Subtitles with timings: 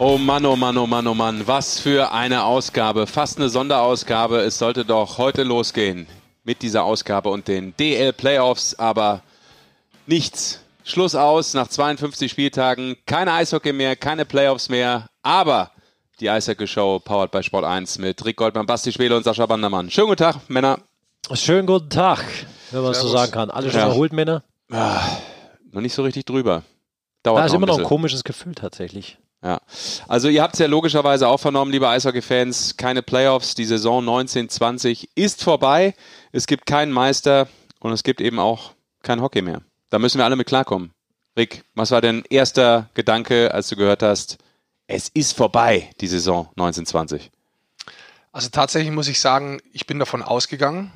[0.00, 4.38] Oh Mann, oh Mann, oh Mann, oh Mann, was für eine Ausgabe, fast eine Sonderausgabe.
[4.38, 6.06] Es sollte doch heute losgehen
[6.44, 9.22] mit dieser Ausgabe und den DL Playoffs, aber
[10.06, 10.60] nichts.
[10.84, 15.72] Schluss aus nach 52 Spieltagen, keine Eishockey mehr, keine Playoffs mehr, aber
[16.20, 19.90] die Eishockey Show powered by Sport 1 mit Rick Goldmann, Basti Schwede und Sascha Bandermann.
[19.90, 20.78] Schönen guten Tag, Männer.
[21.34, 22.24] Schönen guten Tag,
[22.70, 23.50] wenn man es so sagen kann.
[23.50, 23.88] Alle schon ja.
[23.88, 24.44] erholt, Männer?
[24.70, 25.00] Ah,
[25.72, 26.62] noch nicht so richtig drüber.
[27.24, 29.18] Dauert da ist immer noch ein komisches Gefühl tatsächlich.
[29.42, 29.60] Ja,
[30.08, 35.10] also ihr habt es ja logischerweise auch vernommen, liebe Eishockey-Fans, keine Playoffs, die Saison 1920
[35.14, 35.94] ist vorbei,
[36.32, 37.46] es gibt keinen Meister
[37.78, 39.62] und es gibt eben auch kein Hockey mehr.
[39.90, 40.90] Da müssen wir alle mit klarkommen.
[41.36, 44.38] Rick, was war dein erster Gedanke, als du gehört hast,
[44.88, 47.30] es ist vorbei, die Saison 1920?
[48.32, 50.90] Also tatsächlich muss ich sagen, ich bin davon ausgegangen,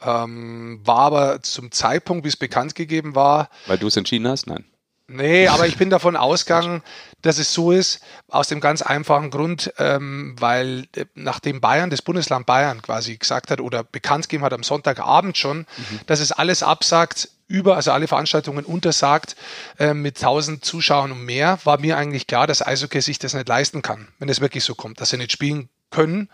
[0.00, 3.50] ähm, war aber zum Zeitpunkt, wie es bekannt gegeben war.
[3.66, 4.46] Weil du es entschieden hast?
[4.46, 4.64] Nein.
[5.08, 6.82] Nee, aber ich bin davon ausgegangen,
[7.22, 12.02] dass es so ist, aus dem ganz einfachen Grund, ähm, weil äh, nachdem Bayern, das
[12.02, 16.00] Bundesland Bayern quasi gesagt hat oder bekannt gegeben hat am Sonntagabend schon, mhm.
[16.06, 19.34] dass es alles absagt, über, also alle Veranstaltungen untersagt
[19.78, 23.48] äh, mit 1000 Zuschauern und mehr, war mir eigentlich klar, dass Eishockey sich das nicht
[23.48, 26.28] leisten kann, wenn es wirklich so kommt, dass sie nicht spielen können.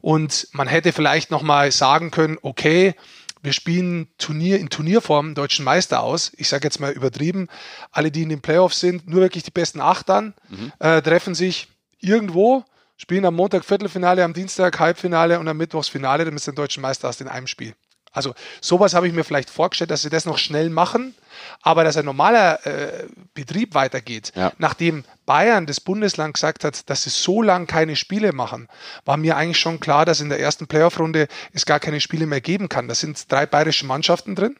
[0.00, 2.94] Und man hätte vielleicht nochmal sagen können, okay,
[3.42, 6.32] wir spielen Turnier in Turnierform deutschen Meister aus.
[6.36, 7.48] Ich sage jetzt mal übertrieben.
[7.90, 10.72] Alle, die in den Playoffs sind, nur wirklich die besten acht dann, mhm.
[10.78, 11.68] äh, treffen sich
[12.00, 12.64] irgendwo,
[12.96, 16.82] spielen am Montag Viertelfinale, am Dienstag Halbfinale und am Mittwochs Finale, damit du den deutschen
[16.82, 17.74] Meister hast in einem Spiel.
[18.12, 21.14] Also sowas habe ich mir vielleicht vorgestellt, dass sie das noch schnell machen,
[21.62, 24.52] aber dass ein normaler äh, Betrieb weitergeht, ja.
[24.58, 28.68] nachdem Bayern, das Bundesland, gesagt hat, dass sie so lange keine Spiele machen,
[29.04, 32.40] war mir eigentlich schon klar, dass in der ersten Playoff-Runde es gar keine Spiele mehr
[32.40, 32.88] geben kann.
[32.88, 34.56] Da sind drei bayerische Mannschaften drin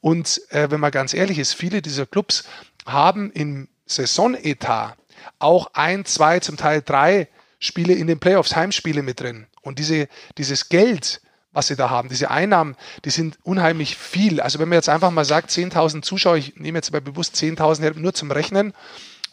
[0.00, 2.44] und äh, wenn man ganz ehrlich ist, viele dieser Clubs
[2.86, 4.96] haben im Saisonetat
[5.38, 9.46] auch ein, zwei, zum Teil drei Spiele in den Playoffs, Heimspiele mit drin.
[9.62, 10.08] Und diese,
[10.38, 11.20] dieses Geld,
[11.56, 12.10] was sie da haben.
[12.10, 14.42] Diese Einnahmen, die sind unheimlich viel.
[14.42, 17.98] Also wenn man jetzt einfach mal sagt, 10.000 Zuschauer, ich nehme jetzt mal bewusst 10.000
[17.98, 18.74] nur zum Rechnen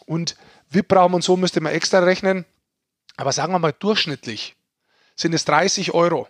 [0.06, 0.34] und
[0.70, 2.46] VIP-Raum und so müsste man extra rechnen.
[3.18, 4.56] Aber sagen wir mal durchschnittlich
[5.14, 6.26] sind es 30 Euro.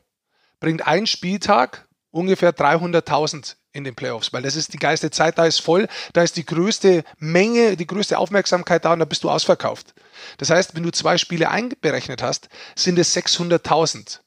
[0.59, 5.47] Bringt ein Spieltag ungefähr 300.000 in den Playoffs, weil das ist die geilste Zeit, da
[5.47, 9.31] ist voll, da ist die größte Menge, die größte Aufmerksamkeit da und da bist du
[9.31, 9.94] ausverkauft.
[10.38, 14.19] Das heißt, wenn du zwei Spiele einberechnet hast, sind es 600.000,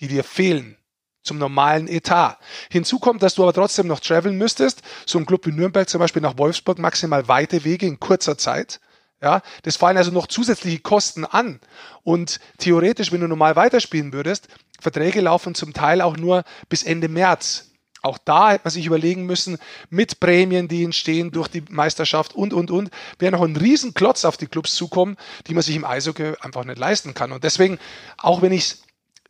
[0.00, 0.76] die dir fehlen
[1.22, 2.38] zum normalen Etat.
[2.70, 5.98] Hinzu kommt, dass du aber trotzdem noch traveln müsstest, so ein Club wie Nürnberg zum
[5.98, 8.80] Beispiel nach Wolfsburg, maximal weite Wege in kurzer Zeit.
[9.22, 11.60] Ja, das fallen also noch zusätzliche Kosten an.
[12.02, 14.48] Und theoretisch, wenn du normal weiterspielen würdest,
[14.80, 17.70] Verträge laufen zum Teil auch nur bis Ende März.
[18.02, 19.58] Auch da hätte man sich überlegen müssen,
[19.90, 24.38] mit Prämien, die entstehen durch die Meisterschaft und, und, und, wäre noch ein Riesenklotz auf
[24.38, 27.30] die Clubs zukommen, die man sich im Eishockey einfach nicht leisten kann.
[27.30, 27.78] Und deswegen,
[28.16, 28.82] auch wenn ich es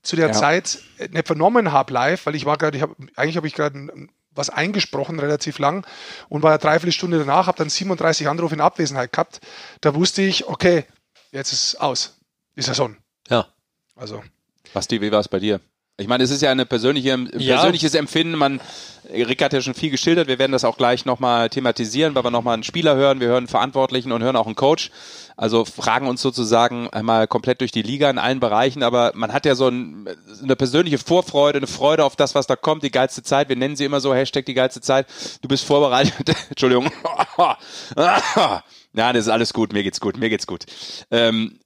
[0.02, 0.32] zu der ja.
[0.32, 0.78] Zeit
[1.10, 4.50] nicht vernommen habe live, weil ich war gerade, ich habe eigentlich habe ich gerade was
[4.50, 5.86] eingesprochen, relativ lang,
[6.28, 9.40] und war eine Dreiviertelstunde danach, habe dann 37 Anrufe in Abwesenheit gehabt.
[9.80, 10.84] Da wusste ich, okay,
[11.32, 12.18] jetzt ist aus,
[12.56, 12.96] die Saison.
[13.28, 13.48] Ja.
[13.96, 14.22] Also.
[14.72, 15.60] Basti, wie war es bei dir?
[16.00, 18.00] Ich meine, es ist ja ein persönliche, persönliches ja.
[18.00, 18.36] Empfinden.
[18.36, 18.58] Man,
[19.12, 20.28] Rick hat ja schon viel geschildert.
[20.28, 23.20] Wir werden das auch gleich nochmal thematisieren, weil wir nochmal einen Spieler hören.
[23.20, 24.90] Wir hören einen Verantwortlichen und hören auch einen Coach.
[25.36, 28.82] Also fragen uns sozusagen einmal komplett durch die Liga in allen Bereichen.
[28.82, 30.08] Aber man hat ja so ein,
[30.42, 32.82] eine persönliche Vorfreude, eine Freude auf das, was da kommt.
[32.82, 33.50] Die geilste Zeit.
[33.50, 34.14] Wir nennen sie immer so.
[34.14, 35.06] Hashtag die geilste Zeit.
[35.42, 36.34] Du bist vorbereitet.
[36.48, 36.90] Entschuldigung.
[38.92, 39.72] Ja, das ist alles gut.
[39.72, 40.16] Mir geht's gut.
[40.16, 40.66] Mir geht's gut.
[41.12, 41.60] Ähm,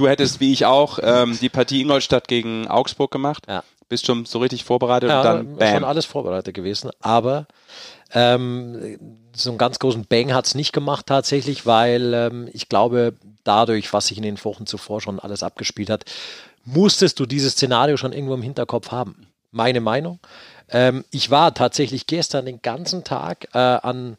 [0.00, 3.44] Du hättest, wie ich auch, ähm, die Partie Ingolstadt gegen Augsburg gemacht.
[3.46, 3.62] Ja.
[3.90, 5.74] Bist schon so richtig vorbereitet ja, und dann bam.
[5.74, 6.90] schon alles vorbereitet gewesen.
[7.00, 7.46] Aber
[8.14, 8.98] ähm,
[9.36, 13.12] so einen ganz großen Bang hat es nicht gemacht tatsächlich, weil ähm, ich glaube,
[13.44, 16.06] dadurch, was sich in den Wochen zuvor schon alles abgespielt hat,
[16.64, 19.26] musstest du dieses Szenario schon irgendwo im Hinterkopf haben.
[19.50, 20.18] Meine Meinung.
[20.70, 24.16] Ähm, ich war tatsächlich gestern den ganzen Tag äh, an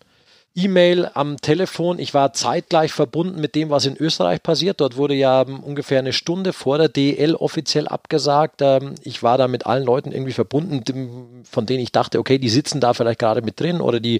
[0.54, 1.98] E-Mail am Telefon.
[1.98, 4.82] Ich war zeitgleich verbunden mit dem, was in Österreich passiert.
[4.82, 8.62] Dort wurde ja ähm, ungefähr eine Stunde vor der DL offiziell abgesagt.
[8.62, 12.50] Ähm, ich war da mit allen Leuten irgendwie verbunden, von denen ich dachte, okay, die
[12.50, 14.20] sitzen da vielleicht gerade mit drin oder die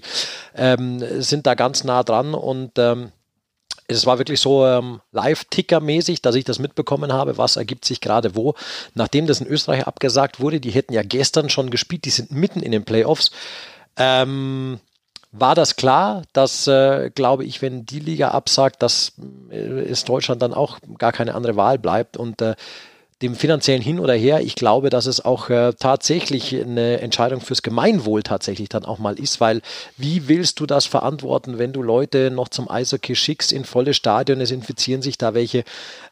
[0.56, 3.12] ähm, sind da ganz nah dran und ähm,
[3.88, 8.34] es war wirklich so ähm, Live-Ticker-mäßig, dass ich das mitbekommen habe, was ergibt sich gerade
[8.34, 8.54] wo.
[8.94, 12.60] Nachdem das in Österreich abgesagt wurde, die hätten ja gestern schon gespielt, die sind mitten
[12.60, 13.32] in den Playoffs.
[13.96, 14.80] Ähm,
[15.32, 19.12] war das klar, dass, äh, glaube ich, wenn die Liga absagt, dass
[19.50, 22.18] äh, es Deutschland dann auch gar keine andere Wahl bleibt.
[22.18, 22.54] Und äh,
[23.22, 27.62] dem finanziellen Hin oder Her, ich glaube, dass es auch äh, tatsächlich eine Entscheidung fürs
[27.62, 29.62] Gemeinwohl tatsächlich dann auch mal ist, weil
[29.96, 34.40] wie willst du das verantworten, wenn du Leute noch zum Eishockey schickst in volle Stadion,
[34.40, 35.64] es infizieren sich da welche,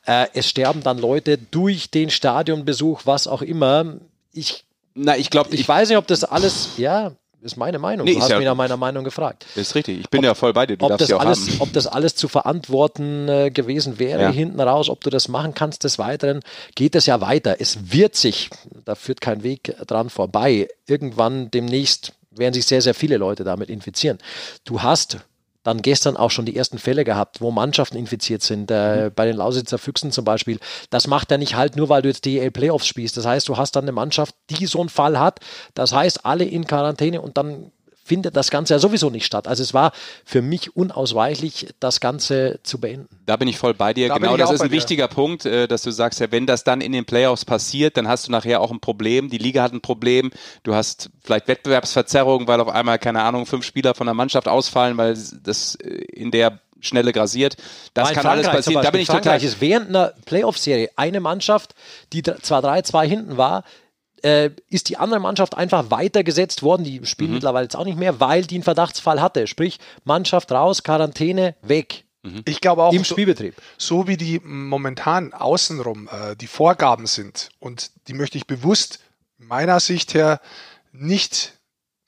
[0.06, 3.96] äh, es sterben dann Leute durch den Stadionbesuch, was auch immer.
[4.32, 4.64] Ich
[4.94, 8.04] na, ich glaube, ich, ich, weiß nicht, ob das alles, ja, ist meine Meinung.
[8.04, 9.46] Nee, du hast ja, mich nach meiner Meinung gefragt.
[9.54, 10.00] Ist richtig.
[10.00, 10.76] Ich bin ob, ja voll bei dir.
[10.76, 11.60] Du ob, das ja alles, haben.
[11.60, 14.30] ob das alles zu verantworten äh, gewesen wäre ja.
[14.30, 16.40] hinten raus, ob du das machen kannst des Weiteren,
[16.74, 17.56] geht es ja weiter.
[17.60, 18.50] Es wird sich,
[18.84, 23.70] da führt kein Weg dran vorbei, irgendwann demnächst werden sich sehr, sehr viele Leute damit
[23.70, 24.18] infizieren.
[24.64, 25.18] Du hast
[25.62, 28.70] dann gestern auch schon die ersten Fälle gehabt, wo Mannschaften infiziert sind.
[28.70, 29.14] Äh, mhm.
[29.14, 30.58] Bei den Lausitzer Füchsen zum Beispiel.
[30.88, 33.16] Das macht er nicht halt nur, weil du jetzt DL Playoffs spielst.
[33.16, 35.40] Das heißt, du hast dann eine Mannschaft, die so einen Fall hat.
[35.74, 37.72] Das heißt, alle in Quarantäne und dann
[38.10, 39.46] findet das Ganze ja sowieso nicht statt.
[39.46, 39.92] Also es war
[40.24, 43.08] für mich unausweichlich, das Ganze zu beenden.
[43.26, 44.08] Da bin ich voll bei dir.
[44.08, 46.80] Da genau, das ist ein wichtiger Punkt, äh, dass du sagst, ja, wenn das dann
[46.80, 49.30] in den Playoffs passiert, dann hast du nachher auch ein Problem.
[49.30, 50.32] Die Liga hat ein Problem.
[50.64, 54.96] Du hast vielleicht Wettbewerbsverzerrungen, weil auf einmal, keine Ahnung, fünf Spieler von der Mannschaft ausfallen,
[54.96, 57.56] weil das äh, in der Schnelle grasiert.
[57.94, 58.82] Das kann Frankreich alles passieren.
[58.82, 59.54] Da bin ich Frankreich total.
[59.54, 61.76] ist während einer Playoff-Serie eine Mannschaft,
[62.12, 63.62] die zwar 3-2 hinten war,
[64.22, 66.84] äh, ist die andere Mannschaft einfach weitergesetzt worden.
[66.84, 67.34] Die spielen mhm.
[67.34, 69.46] mittlerweile jetzt auch nicht mehr, weil die einen Verdachtsfall hatte.
[69.46, 72.04] Sprich, Mannschaft raus, Quarantäne, weg.
[72.22, 72.42] Mhm.
[72.44, 73.54] Ich glaube auch im Spielbetrieb.
[73.78, 79.00] So, so wie die momentan außenrum äh, die Vorgaben sind und die möchte ich bewusst
[79.38, 80.40] meiner Sicht her
[80.92, 81.59] nicht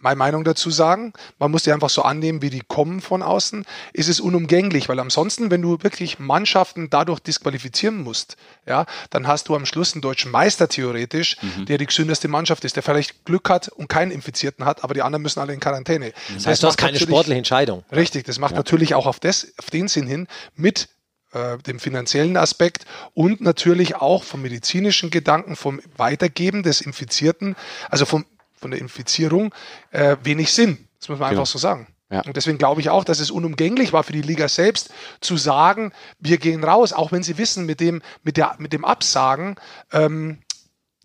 [0.03, 1.13] meine Meinung dazu sagen.
[1.39, 3.65] Man muss die einfach so annehmen, wie die kommen von außen.
[3.93, 9.49] Ist es unumgänglich, weil ansonsten, wenn du wirklich Mannschaften dadurch disqualifizieren musst, ja, dann hast
[9.49, 11.67] du am Schluss einen deutschen Meister theoretisch, mhm.
[11.67, 15.03] der die gesündeste Mannschaft ist, der vielleicht Glück hat und keinen Infizierten hat, aber die
[15.03, 16.13] anderen müssen alle in Quarantäne.
[16.35, 17.85] Das heißt, das du hast keine sportliche Entscheidung.
[17.93, 18.59] Richtig, das macht ja.
[18.59, 20.89] natürlich auch auf, das, auf den Sinn hin mit
[21.33, 22.85] äh, dem finanziellen Aspekt
[23.15, 27.57] und natürlich auch vom medizinischen Gedanken, vom Weitergeben des Infizierten,
[27.89, 28.27] also vom
[28.63, 29.55] von der Infizierung
[29.91, 30.89] äh, wenig Sinn.
[30.99, 31.43] Das muss man genau.
[31.43, 31.89] einfach so sagen.
[32.11, 32.21] Ja.
[32.23, 35.93] Und deswegen glaube ich auch, dass es unumgänglich war für die Liga selbst zu sagen,
[36.19, 39.57] wir gehen raus, auch wenn sie wissen, mit dem, mit der, mit dem Absagen,
[39.93, 40.39] ähm,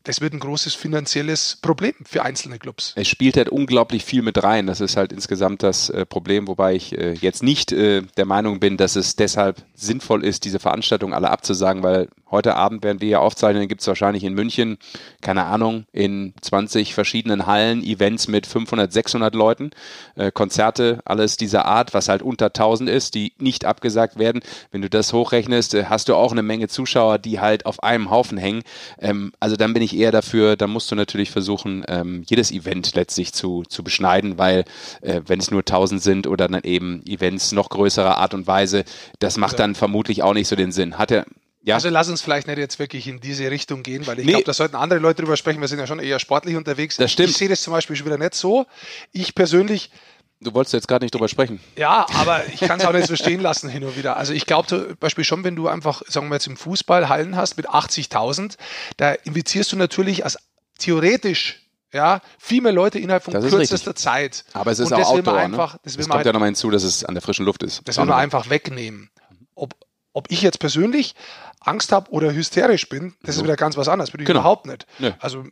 [0.08, 2.94] das wird ein großes finanzielles Problem für einzelne Clubs.
[2.96, 4.66] Es spielt halt unglaublich viel mit rein.
[4.66, 8.62] Das ist halt insgesamt das äh, Problem, wobei ich äh, jetzt nicht äh, der Meinung
[8.62, 13.10] bin, dass es deshalb sinnvoll ist, diese Veranstaltung alle abzusagen, weil heute Abend werden wir
[13.10, 14.78] ja aufzeichnen, gibt es wahrscheinlich in München,
[15.22, 19.72] keine Ahnung, in 20 verschiedenen Hallen Events mit 500, 600 Leuten,
[20.16, 24.42] äh, Konzerte, alles dieser Art, was halt unter 1000 ist, die nicht abgesagt werden.
[24.72, 28.10] Wenn du das hochrechnest, äh, hast du auch eine Menge Zuschauer, die halt auf einem
[28.10, 28.64] Haufen hängen.
[29.00, 32.96] Ähm, also dann bin ich eher dafür, da musst du natürlich versuchen, ähm, jedes Event
[32.96, 34.66] letztlich zu, zu beschneiden, weil
[35.02, 38.84] äh, wenn es nur 1000 sind oder dann eben Events noch größerer Art und Weise,
[39.20, 40.98] das macht dann vermutlich auch nicht so den Sinn.
[40.98, 41.26] Hat er
[41.64, 41.76] ja.
[41.76, 44.32] Also lass uns vielleicht nicht jetzt wirklich in diese Richtung gehen, weil ich nee.
[44.32, 45.60] glaube, da sollten andere Leute drüber sprechen.
[45.60, 46.96] Wir sind ja schon eher sportlich unterwegs.
[46.98, 47.30] Das stimmt.
[47.30, 48.66] Ich sehe das zum Beispiel schon wieder nicht so.
[49.12, 49.92] Ich persönlich
[50.40, 51.60] Du wolltest jetzt gerade nicht drüber sprechen.
[51.76, 54.18] Ja, aber ich kann es auch nicht so stehen lassen hin und wieder.
[54.18, 57.36] Also ich glaube zum Beispiel schon, wenn du einfach, sagen wir jetzt im Fußball Hallen
[57.36, 58.56] hast mit 80.000,
[58.98, 60.38] da invitierst du natürlich als
[60.78, 64.46] theoretisch ja, viel mehr Leute innerhalb von kürzester Zeit.
[64.54, 65.40] Aber es ist und auch Outdoor, ne?
[65.40, 65.80] einfach, ne?
[65.84, 67.82] das, das kommt halt, ja nochmal hinzu, dass es an der frischen Luft ist.
[67.86, 69.10] Das will man einfach wegnehmen.
[69.56, 69.74] Ob,
[70.18, 71.14] ob ich jetzt persönlich
[71.60, 74.10] Angst habe oder hysterisch bin, das ist wieder ganz was anderes.
[74.10, 74.40] Bin ich genau.
[74.40, 74.88] überhaupt nicht.
[74.98, 75.14] Nee.
[75.20, 75.44] Also,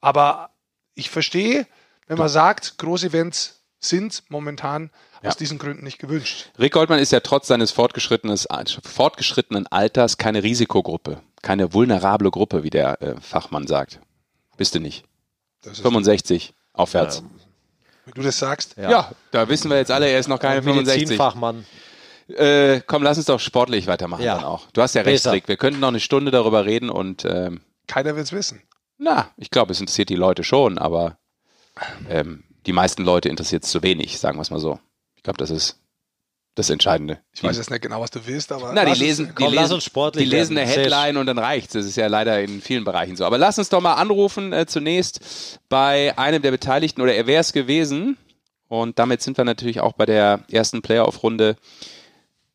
[0.00, 0.50] aber
[0.94, 1.66] ich verstehe,
[2.06, 4.90] wenn man sagt, Großevents sind momentan
[5.22, 5.30] ja.
[5.30, 6.50] aus diesen Gründen nicht gewünscht.
[6.56, 13.02] Rick Goldmann ist ja trotz seines fortgeschrittenen Alters keine Risikogruppe, keine vulnerable Gruppe, wie der
[13.02, 13.98] äh, Fachmann sagt.
[14.56, 15.04] Bist du nicht.
[15.62, 17.18] 65 aufwärts.
[17.18, 17.30] Ähm,
[18.04, 18.76] wenn du das sagst.
[18.76, 18.88] Ja.
[18.88, 19.12] ja.
[19.32, 21.16] da wissen wir jetzt alle, er ist noch keine 65.
[21.16, 21.66] Fachmann.
[22.36, 24.36] Äh, komm, lass uns doch sportlich weitermachen ja.
[24.36, 24.70] dann auch.
[24.72, 25.48] Du hast ja recht, Rick.
[25.48, 28.62] Wir könnten noch eine Stunde darüber reden und ähm, keiner will es wissen.
[28.98, 31.18] Na, ich glaube, es interessiert die Leute schon, aber
[32.08, 34.78] ähm, die meisten Leute interessiert es zu wenig, sagen wir es mal so.
[35.16, 35.78] Ich glaube, das ist
[36.54, 37.18] das Entscheidende.
[37.32, 38.72] Ich weiß jetzt nicht genau, was du willst, aber.
[38.74, 39.80] Na, die lesen, uns, die, komm, lesen,
[40.14, 41.72] die lesen eine Headline und dann reicht's.
[41.72, 43.24] Das ist ja leider in vielen Bereichen so.
[43.24, 47.40] Aber lass uns doch mal anrufen, äh, zunächst bei einem der Beteiligten, oder er wäre
[47.40, 48.18] es gewesen.
[48.68, 51.56] Und damit sind wir natürlich auch bei der ersten Playoff-Runde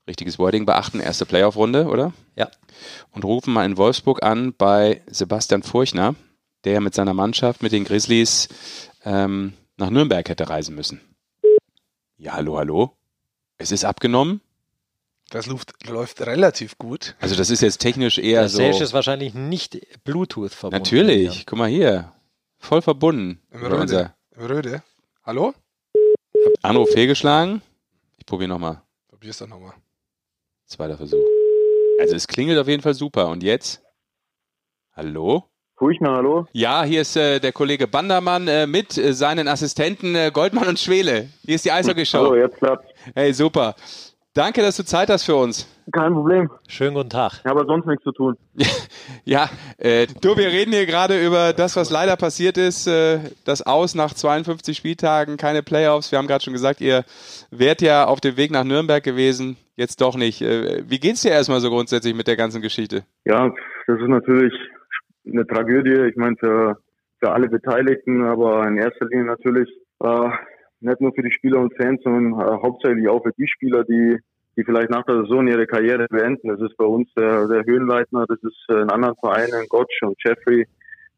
[0.07, 2.13] richtiges Wording beachten, erste Playoff-Runde, oder?
[2.35, 2.49] Ja.
[3.11, 6.15] Und rufen mal in Wolfsburg an bei Sebastian Furchner,
[6.63, 8.47] der mit seiner Mannschaft mit den Grizzlies
[9.03, 11.01] ähm, nach Nürnberg hätte reisen müssen.
[12.17, 12.93] Ja, hallo, hallo.
[13.57, 14.41] Es ist abgenommen.
[15.29, 17.15] Das läuft, läuft relativ gut.
[17.19, 18.57] Also das ist jetzt technisch eher Der so.
[18.59, 20.83] Der ist wahrscheinlich nicht Bluetooth verbunden.
[20.83, 21.45] Natürlich.
[21.45, 22.13] Guck mal hier.
[22.59, 23.41] Voll verbunden.
[23.51, 24.13] Im Röde.
[24.35, 24.83] Im Röde.
[25.23, 25.53] Hallo?
[26.61, 27.61] Anruf fehlgeschlagen.
[28.17, 28.81] Ich probiere nochmal.
[29.09, 29.73] Probier's dann nochmal.
[30.67, 31.25] Zweiter Versuch.
[31.99, 33.29] Also es klingelt auf jeden Fall super.
[33.29, 33.81] Und jetzt?
[34.93, 35.45] Hallo?
[35.77, 36.45] Furchtner, hallo?
[36.51, 40.77] Ja, hier ist äh, der Kollege Bandermann äh, mit äh, seinen Assistenten äh, Goldmann und
[40.79, 41.29] Schwele.
[41.45, 42.17] Hier ist die Eishockey-Show.
[42.17, 42.89] Hallo, jetzt klappt's.
[43.15, 43.75] Hey, super.
[44.33, 45.67] Danke, dass du Zeit hast für uns.
[45.93, 46.51] Kein Problem.
[46.67, 47.39] Schönen guten Tag.
[47.39, 48.35] Ich habe sonst nichts zu tun.
[49.23, 52.87] ja, äh, du, wir reden hier gerade über das, was leider passiert ist.
[52.87, 56.11] Äh, das Aus nach 52 Spieltagen, keine Playoffs.
[56.11, 57.05] Wir haben gerade schon gesagt, ihr
[57.51, 59.55] wärt ja auf dem Weg nach Nürnberg gewesen.
[59.77, 60.41] Jetzt doch nicht.
[60.41, 63.03] Äh, wie geht's dir erstmal so grundsätzlich mit der ganzen Geschichte?
[63.25, 63.53] Ja,
[63.85, 64.53] das ist natürlich
[65.25, 66.09] eine Tragödie.
[66.09, 66.77] Ich meine, für,
[67.19, 69.69] für alle Beteiligten, aber in erster Linie natürlich
[70.03, 70.29] äh,
[70.81, 74.17] nicht nur für die Spieler und Fans, sondern äh, hauptsächlich auch für die Spieler, die
[74.57, 76.49] die vielleicht nach der Saison ihre Karriere beenden.
[76.49, 80.65] Das ist bei uns der, der Höhenleitner, das ist in anderen Vereinen, Gotch und Jeffrey,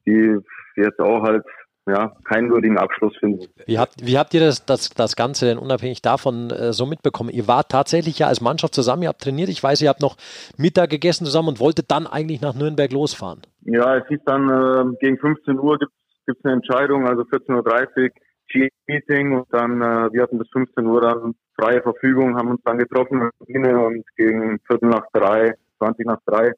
[0.05, 0.37] die
[0.75, 1.45] jetzt auch halt
[1.89, 3.47] ja, keinen würdigen Abschluss finden.
[3.65, 7.29] Wie habt, wie habt ihr das, das, das Ganze denn unabhängig davon äh, so mitbekommen?
[7.29, 9.49] Ihr wart tatsächlich ja als Mannschaft zusammen, ihr habt trainiert.
[9.49, 10.17] Ich weiß, ihr habt noch
[10.57, 13.41] Mittag gegessen zusammen und wolltet dann eigentlich nach Nürnberg losfahren.
[13.61, 15.91] Ja, es hieß dann, äh, gegen 15 Uhr gibt
[16.27, 18.11] es eine Entscheidung, also 14.30
[18.55, 22.61] Uhr Meeting und dann, äh, wir hatten bis 15 Uhr dann freie Verfügung, haben uns
[22.63, 26.51] dann getroffen und gegen Viertel nach drei, 20 nach drei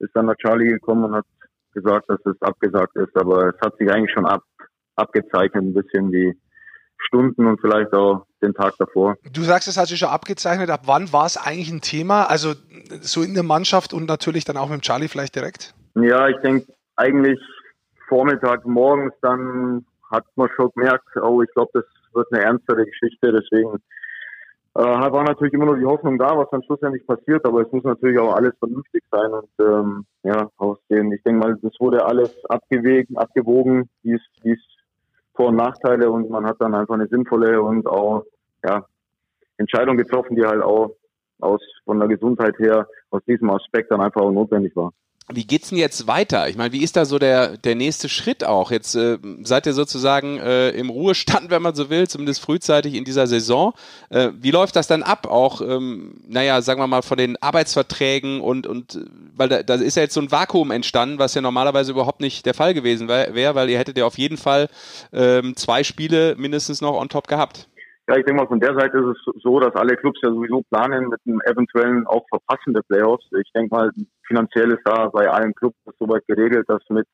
[0.00, 1.26] ist dann der Charlie gekommen und hat
[1.74, 4.42] gesagt, dass es abgesagt ist, aber es hat sich eigentlich schon ab,
[4.98, 6.34] abgezeichnet, ein bisschen die
[6.98, 9.16] Stunden und vielleicht auch den Tag davor.
[9.32, 10.70] Du sagst, es hat sich schon abgezeichnet.
[10.70, 12.24] Ab wann war es eigentlich ein Thema?
[12.24, 12.54] Also
[13.00, 15.74] so in der Mannschaft und natürlich dann auch mit Charlie vielleicht direkt?
[15.94, 17.40] Ja, ich denke eigentlich
[18.08, 23.32] Vormittag, morgens dann hat man schon gemerkt, oh, ich glaube, das wird eine ernstere Geschichte.
[23.32, 23.78] Deswegen
[24.74, 27.84] äh, war natürlich immer nur die Hoffnung da, was dann schlussendlich passiert, aber es muss
[27.84, 32.04] natürlich auch alles vernünftig sein und ähm, ja, aus dem, ich denke mal, das wurde
[32.04, 34.60] alles abgewegt, abgewogen, wie es, wie es
[35.38, 38.24] Vor- und Nachteile und man hat dann einfach eine sinnvolle und auch
[38.64, 38.84] ja,
[39.56, 40.96] Entscheidung getroffen, die halt auch
[41.38, 44.92] aus von der Gesundheit her aus diesem Aspekt dann einfach auch notwendig war.
[45.30, 46.48] Wie geht's denn jetzt weiter?
[46.48, 48.70] Ich meine, wie ist da so der, der nächste Schritt auch?
[48.70, 53.04] Jetzt äh, seid ihr sozusagen äh, im Ruhestand, wenn man so will, zumindest frühzeitig in
[53.04, 53.74] dieser Saison.
[54.08, 55.26] Äh, wie läuft das dann ab?
[55.26, 59.00] Auch, ähm, naja, sagen wir mal, von den Arbeitsverträgen und, und
[59.36, 62.46] weil da, da ist ja jetzt so ein Vakuum entstanden, was ja normalerweise überhaupt nicht
[62.46, 64.68] der Fall gewesen wäre, weil ihr hättet ja auf jeden Fall
[65.12, 67.68] ähm, zwei Spiele mindestens noch on top gehabt.
[68.08, 70.62] Ja, ich denke mal, von der Seite ist es so, dass alle Clubs ja sowieso
[70.70, 73.26] planen mit einem eventuellen auch Verpassen der Playoffs.
[73.38, 73.90] Ich denke mal,
[74.26, 77.06] finanziell ist da bei allen Clubs soweit geregelt, dass mit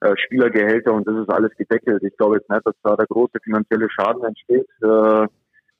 [0.00, 2.02] äh, Spielergehälter und das ist alles gedeckelt.
[2.02, 5.26] Ich glaube jetzt nicht, dass da der große finanzielle Schaden entsteht, äh,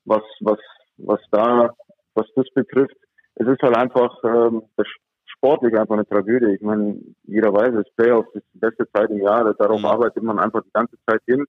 [0.07, 0.59] was, was,
[0.97, 1.75] was da,
[2.15, 2.97] was das betrifft.
[3.35, 4.87] Es ist halt einfach ähm, das
[5.27, 6.55] sportlich einfach eine Tragödie.
[6.55, 9.87] Ich meine, jeder weiß es, Playoffs ist die beste Zeit im Jahr, darauf mhm.
[9.87, 11.45] arbeitet man einfach die ganze Zeit hin.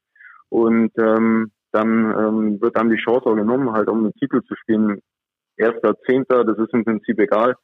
[0.50, 4.56] Und ähm, dann ähm, wird dann die Chance auch genommen, halt um den Titel zu
[4.56, 5.02] spielen.
[5.58, 7.56] Erster, Zehnter, das ist im Prinzip egal.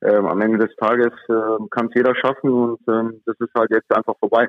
[0.00, 3.70] Ähm, am Ende des Tages äh, kann es jeder schaffen und ähm, das ist halt
[3.70, 4.48] jetzt einfach vorbei.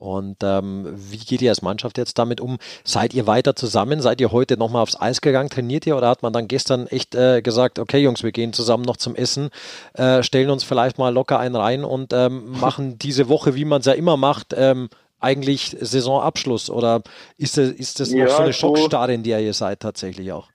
[0.00, 2.56] Und ähm, wie geht ihr als Mannschaft jetzt damit um?
[2.84, 4.00] Seid ihr weiter zusammen?
[4.00, 5.50] Seid ihr heute nochmal aufs Eis gegangen?
[5.50, 8.84] Trainiert ihr oder hat man dann gestern echt äh, gesagt, okay Jungs, wir gehen zusammen
[8.84, 9.50] noch zum Essen,
[9.92, 13.80] äh, stellen uns vielleicht mal locker einen rein und ähm, machen diese Woche, wie man
[13.80, 14.88] es ja immer macht, ähm,
[15.20, 17.02] eigentlich Saisonabschluss oder
[17.38, 20.48] ist das, ist das noch so eine Schockstarre, in der ihr seid tatsächlich auch?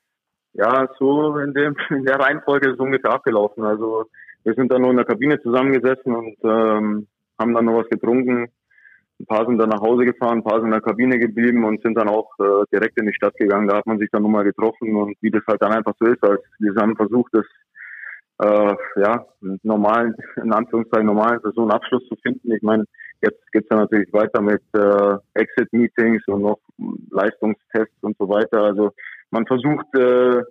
[0.54, 3.64] Ja, so in, dem, in der Reihenfolge ist es ungefähr abgelaufen.
[3.64, 4.06] Also
[4.44, 7.08] wir sind dann nur in der Kabine zusammengesessen und ähm,
[7.40, 8.48] haben dann noch was getrunken.
[9.20, 11.82] Ein paar sind dann nach Hause gefahren, ein paar sind in der Kabine geblieben und
[11.82, 13.68] sind dann auch äh, direkt in die Stadt gegangen.
[13.68, 16.22] Da hat man sich dann nochmal getroffen und wie das halt dann einfach so ist,
[16.24, 17.46] als wir haben versucht, das
[18.40, 19.26] äh, ja,
[19.64, 22.52] normalen, in Anführungszeichen normalen Saisonabschluss zu finden.
[22.52, 22.86] Ich meine,
[23.26, 26.60] Jetzt geht's dann natürlich weiter mit äh, Exit-Meetings und noch
[27.10, 28.62] Leistungstests und so weiter.
[28.62, 28.92] Also
[29.32, 30.44] man versucht äh,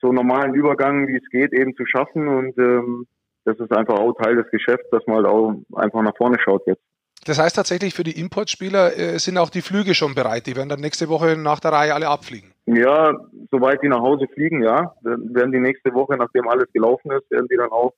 [0.00, 3.06] so normalen Übergang, wie es geht, eben zu schaffen und ähm,
[3.44, 6.66] das ist einfach auch Teil des Geschäfts, dass man halt auch einfach nach vorne schaut
[6.66, 6.82] jetzt.
[7.26, 10.46] Das heißt tatsächlich, für die Importspieler äh, sind auch die Flüge schon bereit.
[10.46, 12.52] Die werden dann nächste Woche nach der Reihe alle abfliegen.
[12.66, 13.12] Ja,
[13.50, 14.94] soweit die nach Hause fliegen, ja.
[15.02, 17.92] Dann werden die nächste Woche, nachdem alles gelaufen ist, werden die dann auch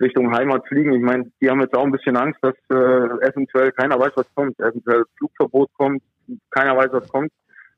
[0.00, 0.92] Richtung Heimat fliegen.
[0.92, 4.26] Ich meine, die haben jetzt auch ein bisschen Angst, dass äh, eventuell keiner weiß, was
[4.34, 4.58] kommt.
[4.58, 6.02] Eventuell Flugverbot kommt,
[6.50, 7.30] keiner weiß, was kommt.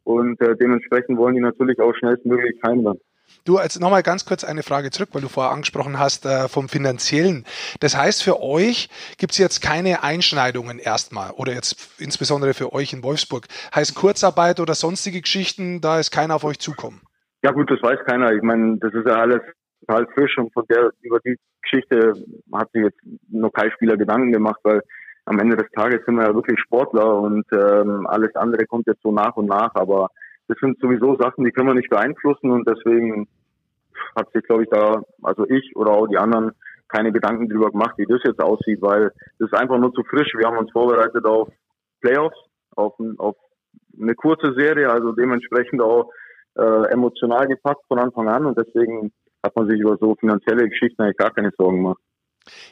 [0.05, 2.99] Und äh, dementsprechend wollen die natürlich auch schnellstmöglich heim dann.
[3.45, 6.69] Du, jetzt nochmal ganz kurz eine Frage zurück, weil du vorher angesprochen hast äh, vom
[6.69, 7.45] Finanziellen.
[7.81, 12.93] Das heißt, für euch gibt es jetzt keine Einschneidungen erstmal oder jetzt insbesondere für euch
[12.93, 13.47] in Wolfsburg.
[13.75, 17.01] Heißt Kurzarbeit oder sonstige Geschichten, da ist keiner auf euch zukommen?
[17.43, 18.33] Ja gut, das weiß keiner.
[18.33, 19.41] Ich meine, das ist ja alles
[19.81, 22.13] total frisch und von der über die Geschichte
[22.53, 22.99] hat sich jetzt
[23.31, 24.83] noch kein Spieler Gedanken gemacht, weil
[25.25, 29.03] am Ende des Tages sind wir ja wirklich Sportler und ähm, alles andere kommt jetzt
[29.03, 30.09] so nach und nach, aber
[30.51, 33.29] das sind sowieso Sachen, die können wir nicht beeinflussen und deswegen
[34.17, 36.53] hat sich, glaube ich, da, also ich oder auch die anderen
[36.89, 40.33] keine Gedanken darüber gemacht, wie das jetzt aussieht, weil das ist einfach nur zu frisch.
[40.37, 41.49] Wir haben uns vorbereitet auf
[42.01, 42.37] Playoffs,
[42.75, 43.37] auf, auf
[44.01, 46.11] eine kurze Serie, also dementsprechend auch
[46.57, 49.13] äh, emotional gepackt von Anfang an und deswegen
[49.45, 52.01] hat man sich über so finanzielle Geschichten eigentlich gar keine Sorgen gemacht.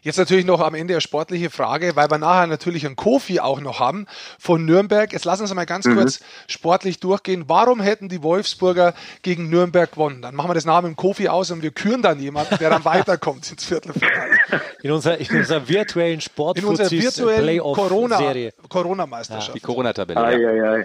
[0.02, 3.61] Jetzt natürlich noch am Ende eine sportliche Frage, weil wir nachher natürlich einen Kofi auch
[3.61, 4.06] noch haben
[4.38, 5.12] von Nürnberg.
[5.12, 5.97] Jetzt lassen Sie mal ganz mhm.
[5.97, 7.44] kurz sportlich durchgehen.
[7.49, 10.23] Warum hätten die Wolfsburger gegen Nürnberg gewonnen?
[10.23, 12.70] Dann machen wir das nachher mit dem Kofi aus und wir küren dann jemanden, der
[12.70, 14.38] dann weiterkommt ins Viertelfinale.
[14.82, 18.68] In unserer, in unserer virtuellen Sport In unserer virtuellen Corona-Meisterschaft.
[18.68, 18.99] Corona
[19.38, 20.56] ja, die Corona-Tabelle.
[20.56, 20.76] Ja.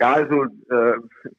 [0.00, 0.92] ja, also, äh,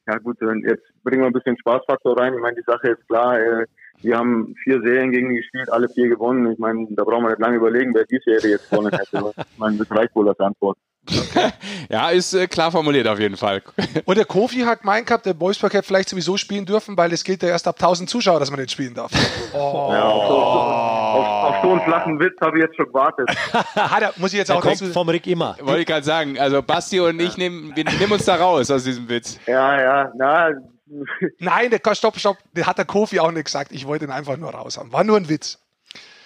[0.06, 2.34] ja gut, jetzt bringen wir ein bisschen Spaßfaktor rein.
[2.34, 3.66] Ich meine, die Sache ist klar, äh,
[4.02, 6.52] wir haben vier Serien gegen die gespielt, alle vier gewonnen.
[6.52, 9.32] Ich meine, da brauchen wir nicht lange überlegen, wer die Serie jetzt gewonnen hätte.
[9.52, 10.78] Ich meine, das reicht wohl als Antwort.
[11.08, 11.50] Okay.
[11.88, 13.62] ja, ist äh, klar formuliert auf jeden Fall.
[14.04, 17.24] Und der Kofi hat gemeint gehabt, der Wolfsburg hätte vielleicht sowieso spielen dürfen, weil es
[17.24, 19.10] gilt ja erst ab 1000 Zuschauer, dass man nicht spielen darf.
[19.54, 19.88] Oh.
[19.92, 23.28] Ja, auf, so, auf, auf, so einen flachen Witz habe ich jetzt schon gewartet.
[23.74, 25.56] hat er, muss ich jetzt der auch kommt vom Rick immer.
[25.60, 28.84] Wollte ich gerade sagen, also Basti und ich nehmen, wir nehmen uns da raus aus
[28.84, 29.38] diesem Witz.
[29.46, 30.50] Ja, ja, na,
[31.38, 33.72] Nein, der, stopp, stopp, der hat der Kofi auch nicht gesagt.
[33.72, 34.92] Ich wollte ihn einfach nur raus haben.
[34.92, 35.58] War nur ein Witz.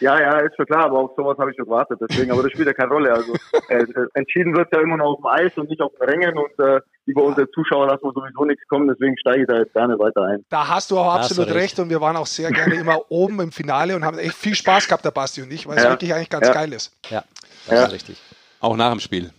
[0.00, 2.00] Ja, ja, ist schon klar, aber auf sowas habe ich schon gewartet.
[2.00, 3.12] Deswegen, aber das spielt ja keine Rolle.
[3.12, 3.32] Also
[3.68, 6.58] äh, entschieden wird ja immer noch auf dem Eis und nicht auf den Rängen und
[6.58, 8.88] äh, über unsere Zuschauer lassen wir sowieso nichts kommen.
[8.88, 10.44] Deswegen steige ich da jetzt gerne weiter ein.
[10.48, 11.56] Da hast du auch absolut recht.
[11.56, 11.78] recht.
[11.78, 14.88] und wir waren auch sehr gerne immer oben im Finale und haben echt viel Spaß
[14.88, 16.52] gehabt, der Basti und ich, weil es wirklich eigentlich ganz ja.
[16.52, 16.92] geil ist.
[17.08, 17.22] Ja,
[17.68, 17.86] das ja.
[17.86, 18.20] ist richtig.
[18.58, 19.30] Auch nach dem Spiel.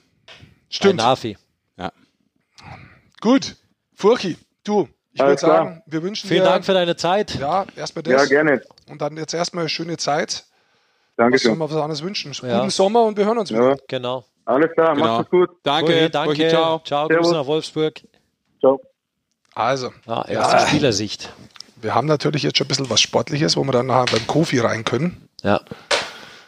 [0.70, 0.94] Stimmt.
[0.94, 1.38] Ein Nafi.
[1.78, 1.92] Ja.
[3.20, 3.58] Gut.
[3.96, 7.36] Furchi, du, ich würde sagen, wir wünschen Vielen dir, Dank für deine Zeit.
[7.36, 8.24] Ja, erstmal das.
[8.24, 8.62] Ja, gerne.
[8.90, 10.46] Und dann jetzt erstmal eine schöne Zeit.
[11.16, 12.34] Danke was soll man was anderes wünschen?
[12.42, 12.60] Ja.
[12.60, 13.58] Guten Sommer und wir hören uns ja.
[13.58, 13.78] wieder.
[13.88, 14.26] Genau.
[14.46, 15.18] Alles klar, genau.
[15.18, 15.50] macht's gut.
[15.62, 16.32] Danke, okay, danke.
[16.32, 16.80] Okay, ciao.
[16.84, 18.02] Ciao, Grüße nach Wolfsburg.
[18.60, 18.82] Ciao.
[19.54, 19.94] Also.
[20.08, 20.68] Ja, erste ja.
[20.68, 21.32] Spielersicht.
[21.76, 24.60] Wir haben natürlich jetzt schon ein bisschen was Sportliches, wo wir dann nachher beim Kofi
[24.60, 25.30] rein können.
[25.44, 25.62] Ja.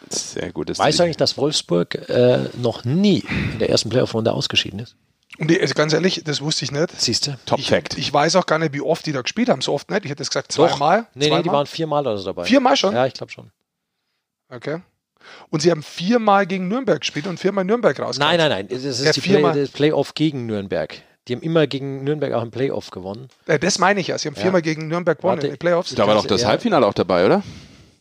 [0.10, 0.78] Sehr gut.
[0.78, 4.96] Weißt du eigentlich, dass Wolfsburg äh, noch nie in der ersten Playoff-Runde ausgeschieden ist?
[5.38, 7.00] Und die, also ganz ehrlich, das wusste ich nicht.
[7.00, 7.38] Siehst du?
[7.46, 7.94] Top Fact.
[7.94, 9.62] Ich, ich, weiß auch gar nicht, wie oft die da gespielt haben.
[9.62, 10.06] So oft nicht.
[10.06, 11.08] Ich hätte es gesagt zweimal.
[11.14, 11.40] Nee, zweimal.
[11.40, 12.46] nee, die waren viermal oder so dabei.
[12.46, 12.94] Viermal schon?
[12.94, 13.52] Ja, ich glaube schon.
[14.50, 14.82] Okay.
[15.50, 18.18] Und sie haben viermal gegen Nürnberg gespielt und viermal Nürnberg raus.
[18.18, 18.68] Nein, nein, nein.
[18.68, 21.02] Das ist ja, die Play, Playoff gegen Nürnberg.
[21.28, 23.30] Die haben immer gegen Nürnberg auch im Playoff gewonnen.
[23.48, 24.18] Äh, das meine ich ja.
[24.18, 25.96] Sie haben viermal gegen Nürnberg gewonnen Warte, in den Playoffs.
[25.96, 26.50] Da war doch das ja.
[26.50, 27.42] Halbfinale auch dabei, oder?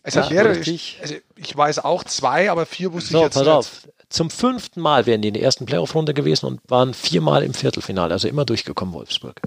[0.02, 3.34] Also, ja, wäre, ich, also ich weiß auch zwei, aber vier wusste so, ich jetzt
[3.34, 3.52] pass nicht.
[3.52, 3.88] Auf.
[4.14, 8.14] Zum fünften Mal wären die in der ersten Playoff-Runde gewesen und waren viermal im Viertelfinale,
[8.14, 9.40] also immer durchgekommen, Wolfsburg.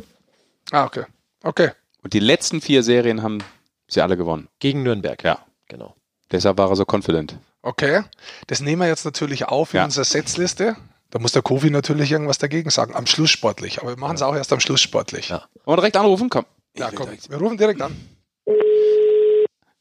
[0.71, 1.05] Ah, okay.
[1.41, 1.71] Okay.
[2.03, 3.41] Und die letzten vier Serien haben
[3.87, 4.49] sie alle gewonnen.
[4.59, 5.23] Gegen Nürnberg.
[5.23, 5.39] Ja.
[5.69, 5.95] Genau.
[6.31, 7.37] Deshalb war er so confident.
[7.61, 8.01] Okay.
[8.47, 9.85] Das nehmen wir jetzt natürlich auf in ja.
[9.85, 10.75] unserer Setzliste.
[11.11, 12.93] Da muss der Kofi natürlich irgendwas dagegen sagen.
[12.93, 13.79] Am Schluss sportlich.
[13.79, 15.29] Aber wir machen es auch erst am Schluss sportlich.
[15.29, 15.45] Ja.
[15.63, 16.29] Wollen wir direkt anrufen?
[16.29, 16.45] Komm.
[16.75, 17.07] Ja, komm.
[17.29, 17.95] Wir rufen direkt an.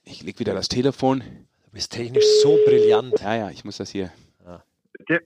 [0.05, 1.25] Ich leg wieder das Telefon.
[1.65, 3.21] Du bist technisch so brillant.
[3.21, 4.13] Ja, ja, ich muss das hier.
[5.01, 5.21] Okay.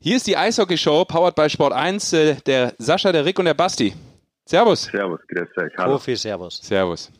[0.00, 2.12] Hier ist die Eishockey-Show, powered by Sport 1.
[2.12, 3.94] Äh, der Sascha, der Rick und der Basti.
[4.44, 4.84] Servus.
[4.84, 5.72] Servus, grüß euch.
[5.76, 5.92] Hallo.
[5.92, 6.60] Profi, servus.
[6.62, 7.10] Servus.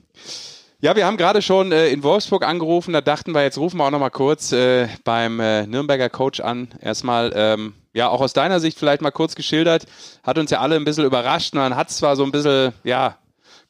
[0.79, 2.93] Ja, wir haben gerade schon äh, in Wolfsburg angerufen.
[2.93, 6.41] Da dachten wir, jetzt rufen wir auch noch mal kurz äh, beim äh, Nürnberger Coach
[6.41, 6.69] an.
[6.81, 9.87] Erstmal, ähm, ja, auch aus deiner Sicht vielleicht mal kurz geschildert.
[10.23, 11.55] Hat uns ja alle ein bisschen überrascht.
[11.55, 13.19] Man hat zwar so ein bisschen, ja,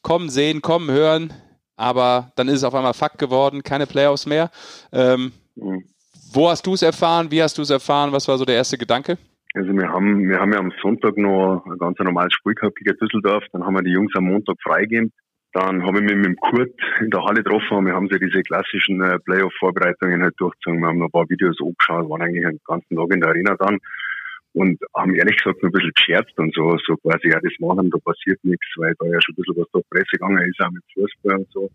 [0.01, 1.33] kommen sehen, kommen hören,
[1.75, 4.51] aber dann ist es auf einmal Fakt geworden, keine Playoffs mehr.
[4.91, 5.85] Ähm, mhm.
[6.33, 7.31] Wo hast du es erfahren?
[7.31, 8.11] Wie hast du es erfahren?
[8.11, 9.17] Was war so der erste Gedanke?
[9.53, 12.97] Also wir haben, wir haben ja am Sonntag noch ein ganz normales Spiel gehabt gegen
[12.97, 13.43] Düsseldorf.
[13.53, 15.11] Dann haben wir die Jungs am Montag freigegeben.
[15.53, 18.17] Dann habe ich mich mit dem Kurt in der Halle getroffen und wir haben so
[18.17, 20.81] diese klassischen äh, Playoff-Vorbereitungen halt durchgezogen.
[20.81, 23.55] Wir haben noch ein paar Videos angeschaut, waren eigentlich den ganzen Tag in der Arena
[23.57, 23.79] dann
[24.53, 27.89] und haben ehrlich gesagt noch ein bisschen gescherzt und so, so quasi, ja, das machen,
[27.89, 30.71] da passiert nichts, weil da ja schon ein bisschen was durch Presse gegangen ist, auch
[30.71, 31.69] mit Fußball und so.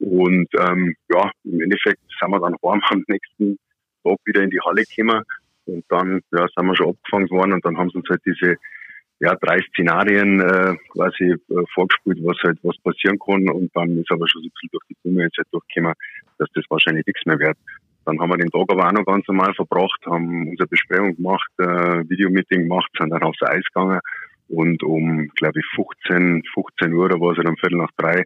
[0.00, 3.58] Und ähm, ja, im Endeffekt sind wir dann heim am nächsten
[4.02, 5.22] Tag wieder in die Halle gekommen
[5.66, 8.56] und dann ja, sind wir schon abgefangen worden und dann haben sie uns halt diese
[9.20, 14.10] ja, drei Szenarien äh, quasi äh, vorgespielt, was halt was passieren kann und dann ist
[14.10, 15.94] aber schon so ein bisschen durch die Summe jetzt halt durchgekommen,
[16.38, 17.56] dass das wahrscheinlich nichts mehr wird.
[18.04, 21.50] Dann haben wir den Tag aber auch noch ganz normal verbracht, haben unsere Besprechung gemacht,
[21.58, 24.00] äh, Videomeeting gemacht, sind dann aufs Eis gegangen
[24.48, 28.24] und um, glaube ich, 15, 15 Uhr oder was, oder um Viertel nach drei,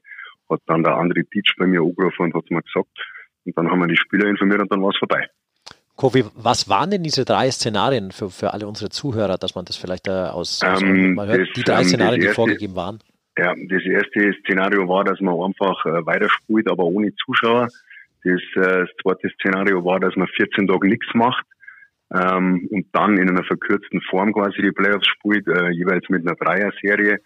[0.48, 2.88] hat dann der andere Teach bei mir angerufen und hat mir gesagt,
[3.44, 5.28] und dann haben wir die Spieler informiert und dann war es vorbei.
[5.96, 9.76] Kofi, was waren denn diese drei Szenarien für, für alle unsere Zuhörer, dass man das
[9.76, 12.76] vielleicht äh, aus, aus ähm, mal hört, das, die drei ähm, Szenarien, erste, die vorgegeben
[12.76, 12.98] waren?
[13.38, 17.68] Ja, das erste Szenario war, dass man einfach äh, weiterspielt, aber ohne Zuschauer.
[18.24, 21.46] Das, äh, das zweite Szenario war, dass man 14 Tage nichts macht
[22.12, 26.36] ähm, und dann in einer verkürzten Form quasi die Playoffs spielt, äh, jeweils mit einer
[26.36, 27.20] Dreier-Serie.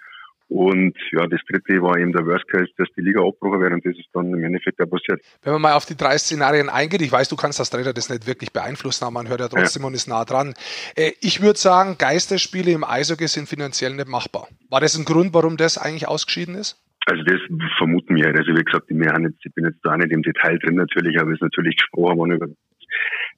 [0.50, 3.86] Und ja, das dritte war eben der Worst Case, dass die Liga abgebrochen wird und
[3.86, 5.22] das ist dann im Endeffekt auch passiert.
[5.44, 8.10] Wenn man mal auf die drei Szenarien eingeht, ich weiß, du kannst als Trainer das
[8.10, 9.86] nicht wirklich beeinflussen, aber man hört ja trotzdem ja.
[9.86, 10.54] und ist nah dran.
[10.96, 14.48] Äh, ich würde sagen, Geisterspiele im Eishockey sind finanziell nicht machbar.
[14.68, 16.82] War das ein Grund, warum das eigentlich ausgeschieden ist?
[17.06, 17.40] Also das
[17.78, 18.26] vermuten wir.
[18.26, 21.42] Also wie gesagt, ich bin jetzt da nicht im Detail drin natürlich, aber es ist
[21.42, 22.46] natürlich gesprochen worden über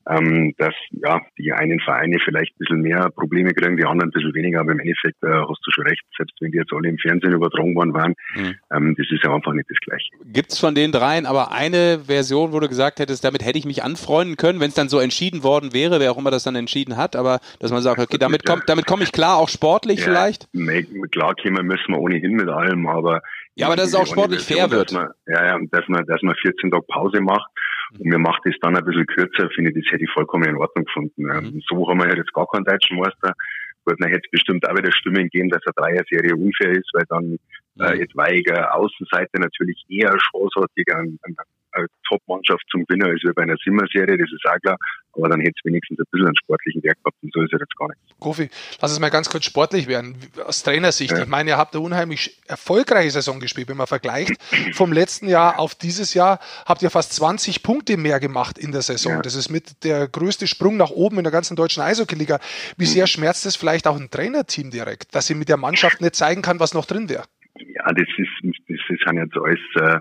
[0.09, 4.13] ähm, dass ja die einen Vereine vielleicht ein bisschen mehr Probleme kriegen, die anderen ein
[4.13, 6.89] bisschen weniger, aber im Endeffekt äh, hast du schon recht, selbst wenn die jetzt alle
[6.89, 8.55] im Fernsehen übertragen worden waren, mhm.
[8.73, 10.11] ähm, das ist ja einfach nicht das Gleiche.
[10.25, 13.65] Gibt es von den dreien aber eine Version, wo du gesagt hättest, damit hätte ich
[13.65, 16.57] mich anfreunden können, wenn es dann so entschieden worden wäre, wer auch immer das dann
[16.57, 20.01] entschieden hat, aber dass man sagt, okay, damit komme damit komm ich klar, auch sportlich
[20.01, 20.49] ja, vielleicht?
[21.13, 23.23] Klar kommen müssen wir ohnehin mit allem, aber
[23.55, 24.93] ja, aber dass es auch sportlich fair wird.
[24.93, 27.51] Man, ja, ja, dass man, dass man 14 Tage Pause macht
[27.99, 30.57] und mir macht es dann ein bisschen kürzer, finde ich, das hätte ich vollkommen in
[30.57, 31.23] Ordnung gefunden.
[31.23, 31.63] Mhm.
[31.69, 33.35] So haben wir ja jetzt gar keinen deutschen Meister.
[33.85, 37.05] Gut, dann hätte es bestimmt auch wieder Stimmen geben, dass eine Dreier-Serie unfair ist, weil
[37.09, 37.39] dann
[37.81, 38.03] äh, mhm.
[38.03, 41.37] etwaige Außenseite natürlich eher Chance hat gegen einen, einen
[41.73, 44.77] eine Top-Mannschaft zum Gewinner als bei einer Simmer-Serie, das ist auch klar.
[45.15, 47.61] Aber dann hätte es wenigstens ein bisschen einen sportlichen Wert gehabt und so ist er
[47.61, 47.99] jetzt gar nicht.
[48.19, 48.49] Kofi,
[48.81, 50.17] lass es mal ganz kurz sportlich werden.
[50.47, 51.23] Aus Trainersicht, ja.
[51.23, 53.69] ich meine, ihr habt eine unheimlich erfolgreiche Saison gespielt.
[53.69, 54.33] Wenn man vergleicht
[54.73, 58.83] vom letzten Jahr auf dieses Jahr, habt ihr fast 20 Punkte mehr gemacht in der
[58.83, 59.13] Saison.
[59.13, 59.23] Ja.
[59.23, 62.39] Das ist mit der größte Sprung nach oben in der ganzen deutschen Eishockey-Liga.
[62.79, 66.15] Wie sehr schmerzt es vielleicht auch ein Trainerteam direkt, dass sie mit der Mannschaft nicht
[66.15, 67.25] zeigen kann, was noch drin wäre?
[67.59, 70.01] Ja, das ist, das ist jetzt alles, äh,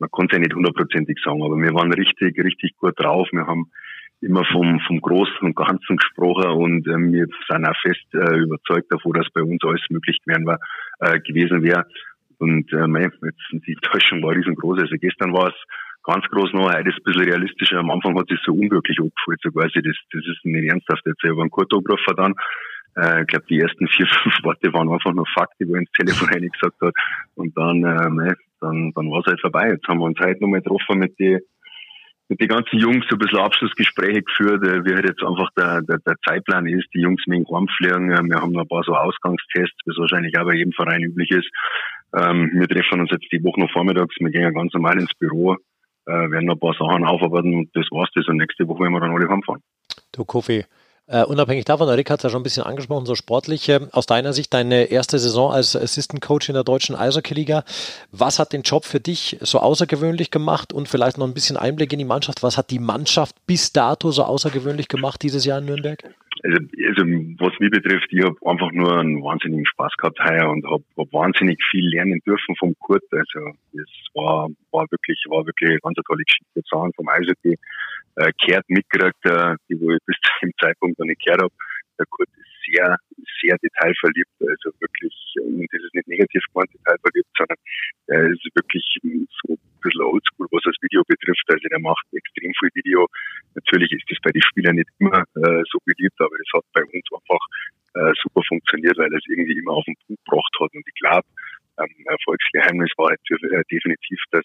[0.00, 3.28] man konnte ja nicht hundertprozentig sagen, aber wir waren richtig, richtig gut drauf.
[3.32, 3.70] Wir haben
[4.20, 8.92] immer vom, vom Großen und Ganzen gesprochen und ähm, wir sind auch fest äh, überzeugt
[8.92, 10.56] davon, dass bei uns alles möglich gewesen,
[11.00, 11.86] äh, gewesen wäre.
[12.38, 14.80] Und äh, mei, jetzt die Täuschung war riesengroß.
[14.80, 15.54] Also gestern war es
[16.02, 17.78] ganz groß noch, heute ist es ein bisschen realistischer.
[17.78, 21.22] Am Anfang hat es so unwirklich angefühlt, so quasi, das, das ist nicht ernsthaft jetzt.
[21.22, 22.34] Ich habe einen Kurt angerufen dann,
[22.96, 25.92] äh, ich glaube, die ersten vier, fünf Worte waren einfach nur Fakten, wo er ins
[25.92, 26.28] Telefon
[26.60, 26.94] gesagt hat.
[27.34, 29.70] Und dann, äh, dann, dann war es halt vorbei.
[29.70, 31.40] Jetzt haben wir uns heute nochmal getroffen mit den
[32.30, 35.82] mit den ganzen Jungs so ein bisschen Abschlussgespräche geführt, äh, wie halt jetzt einfach der,
[35.82, 36.86] der, der Zeitplan ist.
[36.94, 38.08] Die Jungs müssen heimfliegen.
[38.08, 41.50] Wir haben noch ein paar so Ausgangstests, was wahrscheinlich auch bei jedem Verein üblich ist.
[42.16, 44.14] Ähm, wir treffen uns jetzt die Woche noch vormittags.
[44.20, 45.56] Wir gehen ganz normal ins Büro,
[46.06, 48.28] äh, werden noch ein paar Sachen aufarbeiten und das war's das.
[48.28, 49.62] Und nächste Woche werden wir dann alle heimfahren.
[50.12, 50.64] Du Kofi,
[51.12, 53.68] Uh, unabhängig davon, Rick hat es ja schon ein bisschen angesprochen, so sportlich.
[53.68, 57.64] Äh, aus deiner Sicht, deine erste Saison als Assistant Coach in der deutschen Eishockey-Liga.
[58.12, 61.92] Was hat den Job für dich so außergewöhnlich gemacht und vielleicht noch ein bisschen Einblick
[61.92, 62.44] in die Mannschaft?
[62.44, 65.98] Was hat die Mannschaft bis dato so außergewöhnlich gemacht dieses Jahr in Nürnberg?
[66.44, 67.02] Also, also
[67.42, 71.12] was mich betrifft, ich habe einfach nur einen wahnsinnigen Spaß gehabt heuer und habe hab
[71.12, 73.02] wahnsinnig viel lernen dürfen vom Kurt.
[73.10, 77.58] Also es war, war wirklich, war wirklich eine ganz tolle Geschichte zu sagen vom Eishockey
[78.16, 81.54] äh, kehrt mitgekriegt, äh, die wo ich bis zu dem Zeitpunkt noch nicht gehört habe.
[81.98, 82.96] Der Kurt ist sehr,
[83.40, 87.58] sehr detailverliebt, also wirklich, und das ist nicht negativ gemeint, detailverliebt, sondern
[88.06, 88.84] er ist wirklich
[89.42, 91.44] so ein bisschen oldschool, was das Video betrifft.
[91.48, 93.06] Also der macht extrem viel Video.
[93.54, 96.84] Natürlich ist das bei den Spielern nicht immer äh, so beliebt, aber das hat bei
[96.84, 97.44] uns einfach
[97.94, 100.72] äh, super funktioniert, weil er es irgendwie immer auf den Punkt gebracht hat.
[100.72, 101.26] Und ich glaube,
[101.80, 104.44] ähm, Erfolgsgeheimnis war halt äh, definitiv, dass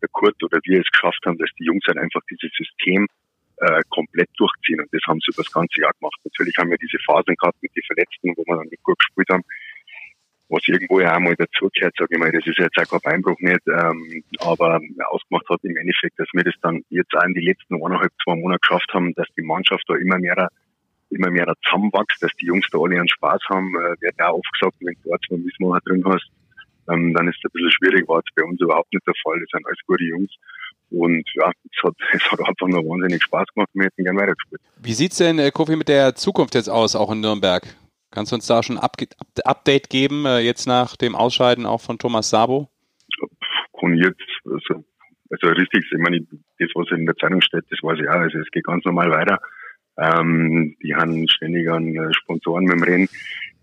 [0.00, 3.06] der Kurt oder wir es geschafft haben, dass die Jungs halt einfach dieses System
[3.56, 4.80] äh, komplett durchziehen.
[4.80, 6.18] Und das haben sie über das ganze Jahr gemacht.
[6.24, 9.28] Natürlich haben wir diese Phasen gehabt mit den Verletzten, wo wir dann nicht gut gespielt
[9.30, 9.44] haben.
[10.50, 13.60] Was irgendwo ja einmal dazugehört, sage ich mal, das ist jetzt auch kein Beinbruch nicht,
[13.68, 14.80] ähm, aber
[15.10, 18.34] ausgemacht hat im Endeffekt, dass wir das dann jetzt auch in die letzten eineinhalb, zwei
[18.34, 20.48] Monate geschafft haben, dass die Mannschaft da immer mehr
[21.10, 24.52] immer mehr zusammenwächst, dass die Jungs da alle einen Spaß haben, äh, wird auch oft
[24.52, 26.30] gesagt, wenn du dort zwei Missmacher drin hast,
[26.90, 29.38] ähm, dann ist es ein bisschen schwierig, war es bei uns überhaupt nicht der Fall.
[29.40, 30.32] Das sind alles gute Jungs.
[30.90, 34.60] Und ja, es hat, es hat einfach nur wahnsinnig Spaß gemacht wir hätten gerne weitergespielt.
[34.82, 37.62] Wie sieht es denn, äh, Kofi, mit der Zukunft jetzt aus, auch in Nürnberg?
[38.10, 38.90] Kannst du uns da schon ein
[39.44, 42.68] Update geben, äh, jetzt nach dem Ausscheiden auch von Thomas Sabo?
[43.78, 44.84] Kann jetzt, also,
[45.30, 46.20] also richtig, ich meine,
[46.58, 48.14] das, was in der Zeitung steht, das weiß ich auch.
[48.14, 49.38] Also es geht ganz normal weiter.
[49.98, 53.08] Ähm, die haben ständig an äh, Sponsoren mit dem Rennen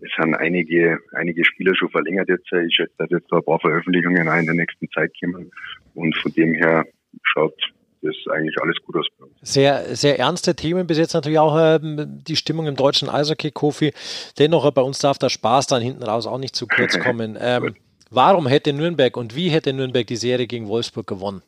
[0.00, 2.50] es sind einige, einige Spieler schon verlängert jetzt.
[2.52, 5.50] Ich schätze, dass jetzt da ein paar Veröffentlichungen in der nächsten Zeit kommen.
[5.94, 6.84] Und von dem her
[7.22, 7.54] schaut
[8.02, 9.06] das eigentlich alles gut aus.
[9.40, 13.92] Sehr, sehr ernste Themen bis jetzt natürlich auch ähm, die Stimmung im deutschen Eishockey, Kofi.
[14.38, 17.38] Dennoch bei uns darf der Spaß dann hinten raus auch nicht zu kurz kommen.
[17.40, 17.74] Ähm,
[18.10, 21.42] warum hätte Nürnberg und wie hätte Nürnberg die Serie gegen Wolfsburg gewonnen?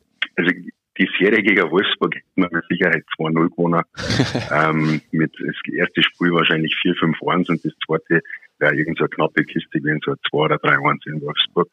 [1.19, 3.83] Serie gegen Wolfsburg hätten wir mit Sicherheit 2-0 gewonnen.
[4.51, 8.21] ähm, mit das erste Spiel wahrscheinlich 4-5-1 und das zweite
[8.59, 11.69] wäre irgend so knappe Kiste gewesen, so ein 2 oder 3-1 in Wolfsburg.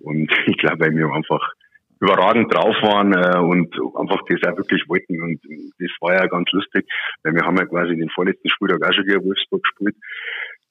[0.00, 1.52] Und ich glaube, weil wir einfach
[2.00, 5.22] überragend drauf waren äh, und einfach das auch wirklich wollten.
[5.22, 5.40] Und
[5.78, 6.86] das war ja ganz lustig,
[7.22, 9.96] weil wir haben ja quasi den vorletzten Spieltag auch schon gegen Wolfsburg gespielt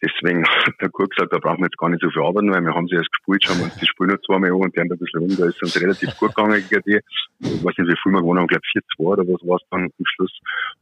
[0.04, 2.62] deswegen hat der Kurt gesagt, da brauchen wir jetzt gar nicht so viel arbeiten, weil
[2.62, 4.80] wir haben sie erst gespielt, schauen wir uns die Spiele noch zweimal an und die
[4.80, 7.00] haben ein bisschen rum, da ist uns relativ gut gegangen gegen die.
[7.40, 9.84] Ich weiß nicht, wie viel wir gewonnen haben, glaube 4-2 oder was war es dann
[9.84, 10.32] am Schluss.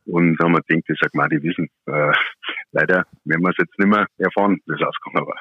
[0.06, 2.14] Und da haben wir gedacht, ich sag mal, die wissen, äh,
[2.72, 5.40] leider werden wir es jetzt nicht mehr erfahren, wie es ausgegangen war.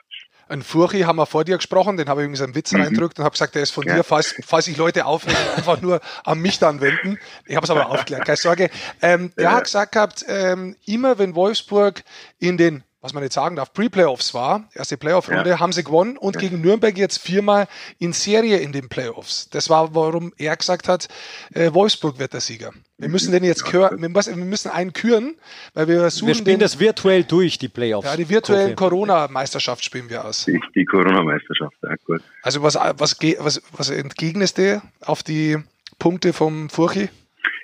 [0.50, 2.80] Ein Furchi haben wir vor dir gesprochen, den habe ich übrigens einen Witz mhm.
[2.80, 3.94] reindrückt und habe gesagt, der ist von ja.
[3.94, 7.18] dir, falls, falls sich Leute aufregen, einfach nur an mich dann wenden.
[7.46, 8.68] Ich habe es aber aufgeklärt, keine Sorge.
[9.00, 9.52] Ähm, der ja.
[9.52, 12.02] hat gesagt gehabt, ähm, immer wenn Wolfsburg
[12.40, 15.60] in den was man jetzt sagen darf, Pre-Playoffs war, erste Playoff-Runde, ja.
[15.60, 16.42] haben sie gewonnen und ja.
[16.42, 17.66] gegen Nürnberg jetzt viermal
[17.98, 19.48] in Serie in den Playoffs.
[19.50, 21.08] Das war, warum er gesagt hat,
[21.54, 22.72] äh, Wolfsburg wird der Sieger.
[22.98, 23.90] Wir müssen den jetzt ja.
[23.90, 25.34] wir müssen einen küren,
[25.72, 28.06] weil wir suchen Wir spielen den, das virtuell durch, die Playoffs.
[28.06, 30.44] Ja, die virtuelle Corona-Meisterschaft spielen wir aus.
[30.44, 32.20] Die, die Corona-Meisterschaft, ja gut.
[32.42, 35.56] Also was, was, was, was entgegnest du auf die
[35.98, 37.08] Punkte vom Furchi?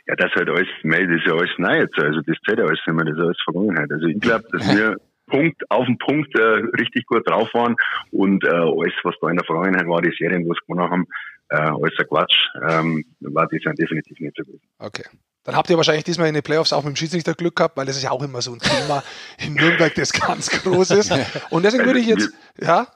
[0.07, 2.65] Ja, das halt alles, mei, das ist ja alles neu jetzt, also das zählt ja
[2.65, 3.91] alles nicht mehr, das ist alles Vergangenheit.
[3.91, 6.43] Also ich glaube, dass wir Punkt auf den Punkt äh,
[6.79, 7.77] richtig gut drauf waren
[8.13, 11.07] und äh, alles, was da in der Vergangenheit war, die Serien, wo es gewonnen haben,
[11.51, 12.37] äh, alles ein Quatsch,
[12.69, 14.61] ähm, war das definitiv nicht so gut.
[14.79, 15.05] Okay.
[15.45, 17.87] Dann habt ihr wahrscheinlich diesmal in den Playoffs auch mit dem Schiedsrichter Glück gehabt, weil
[17.87, 19.05] das ist ja auch immer so ein Thema
[19.39, 21.13] in Nürnberg, das ganz groß ist.
[21.51, 22.89] Und deswegen würde ich jetzt, ja?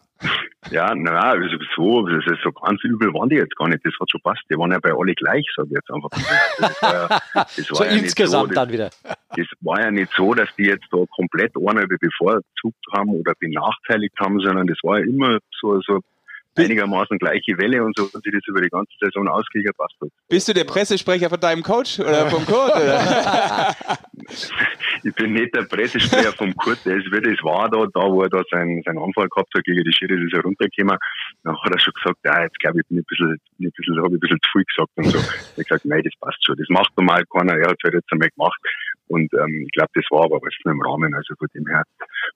[0.70, 3.84] Ja, na, also so, das ist so ganz übel waren die jetzt gar nicht.
[3.84, 4.42] Das hat schon passt.
[4.50, 6.10] Die waren ja bei alle gleich, sag ich jetzt einfach.
[6.10, 7.32] Das war ja, das
[7.70, 8.90] war so ja insgesamt so, das, dann wieder.
[9.36, 14.14] Das war ja nicht so, dass die jetzt da komplett einer bevorzugt haben oder benachteiligt
[14.20, 16.00] haben, sondern das war ja immer so, so
[16.56, 20.08] einigermaßen gleiche Welle und so, dass sich das über die ganze Saison ausgeglichen passt hat.
[20.28, 22.72] Bist du der Pressesprecher von deinem Coach oder vom Kurt?
[25.02, 28.42] ich bin nicht der Pressesprecher vom Kurt, das, das war da, da wo er da
[28.50, 30.98] seinen, seinen Anfall gehabt hat gegen die Schiris, ist er runtergekommen.
[31.44, 33.72] Dann hat er schon gesagt, ja, jetzt glaube ich, bin ich ein bisschen, bin ein
[33.76, 35.18] bisschen, habe ich ein bisschen zu viel gesagt und so.
[35.18, 37.94] Ich habe gesagt, nein, das passt schon, das macht normal keiner, er hat es halt
[37.94, 38.60] jetzt einmal gemacht.
[39.08, 41.82] Und ähm, ich glaube, das war aber alles nur im Rahmen, also von dem her,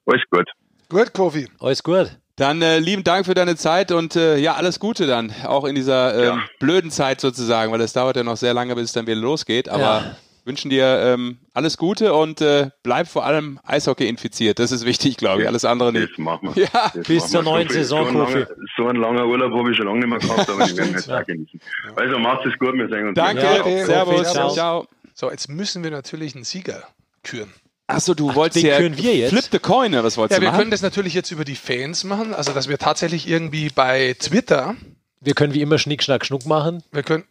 [0.07, 0.51] alles gut.
[0.89, 1.49] Gut, Kofi.
[1.61, 2.19] Alles gut.
[2.37, 5.77] Dann äh, lieben Dank für deine Zeit und äh, ja, alles Gute dann, auch in
[5.77, 6.45] dieser äh, ja.
[6.59, 9.69] blöden Zeit sozusagen, weil es dauert ja noch sehr lange, bis es dann wieder losgeht.
[9.69, 10.17] Aber ja.
[10.45, 14.59] Wünschen dir ähm, alles Gute und äh, bleib vor allem Eishockey infiziert.
[14.59, 15.49] Das ist wichtig, glaube ich.
[15.49, 16.11] Alles andere nicht.
[16.11, 16.65] Das machen wir.
[16.65, 16.91] Ja.
[16.95, 20.01] Das bis zur neuen Saison, so, ein so ein langer Urlaub habe ich schon lange
[20.01, 21.61] nicht mehr gehabt, aber ich werde jetzt auch genießen.
[21.97, 23.15] Also macht es gut, wir sehen uns.
[23.15, 24.51] Danke, ja, Servus, ciao.
[24.51, 24.87] ciao.
[25.15, 26.83] So, jetzt müssen wir natürlich einen Sieger
[27.23, 27.53] küren.
[27.87, 29.31] Achso, du Ach, wolltest ja können wir jetzt.
[29.31, 30.55] Flip the Coin, was wolltest ja, du machen?
[30.55, 34.17] wir können das natürlich jetzt über die Fans machen, also dass wir tatsächlich irgendwie bei
[34.19, 34.75] Twitter.
[35.21, 36.83] Wir können wie immer Schnick, Schnack, Schnuck machen.
[36.93, 37.25] Wir können,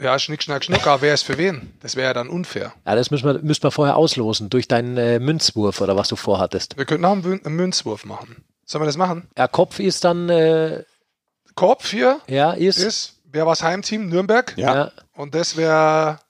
[0.00, 1.74] ja, Schnick, Schnack, Schnuck, aber wer ist für wen?
[1.80, 2.72] Das wäre ja dann unfair.
[2.86, 6.16] Ja, das müssen wir, müssen wir vorher auslosen, durch deinen äh, Münzwurf oder was du
[6.16, 6.76] vorhattest.
[6.76, 8.44] Wir könnten auch einen, einen Münzwurf machen.
[8.64, 9.28] Sollen wir das machen?
[9.36, 10.28] Ja, Kopf ist dann.
[10.28, 10.84] Äh,
[11.54, 12.20] Kopf hier?
[12.28, 12.78] Ja, ist.
[12.78, 14.08] ist wer war das Heimteam?
[14.08, 14.52] Nürnberg?
[14.56, 14.74] Ja.
[14.74, 14.92] ja.
[15.14, 16.20] Und das wäre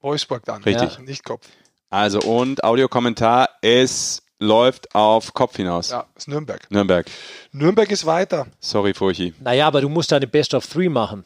[0.00, 0.62] Wolfsburg dann.
[0.62, 0.96] Richtig.
[0.96, 1.00] Ja.
[1.00, 1.46] Nicht Kopf.
[1.90, 5.90] Also und Audiokommentar, es läuft auf Kopf hinaus.
[5.90, 6.70] Ja, ist Nürnberg.
[6.70, 7.06] Nürnberg.
[7.52, 8.46] Nürnberg ist weiter.
[8.60, 9.34] Sorry, Furchi.
[9.40, 11.24] Naja, aber du musst eine Best of Three machen.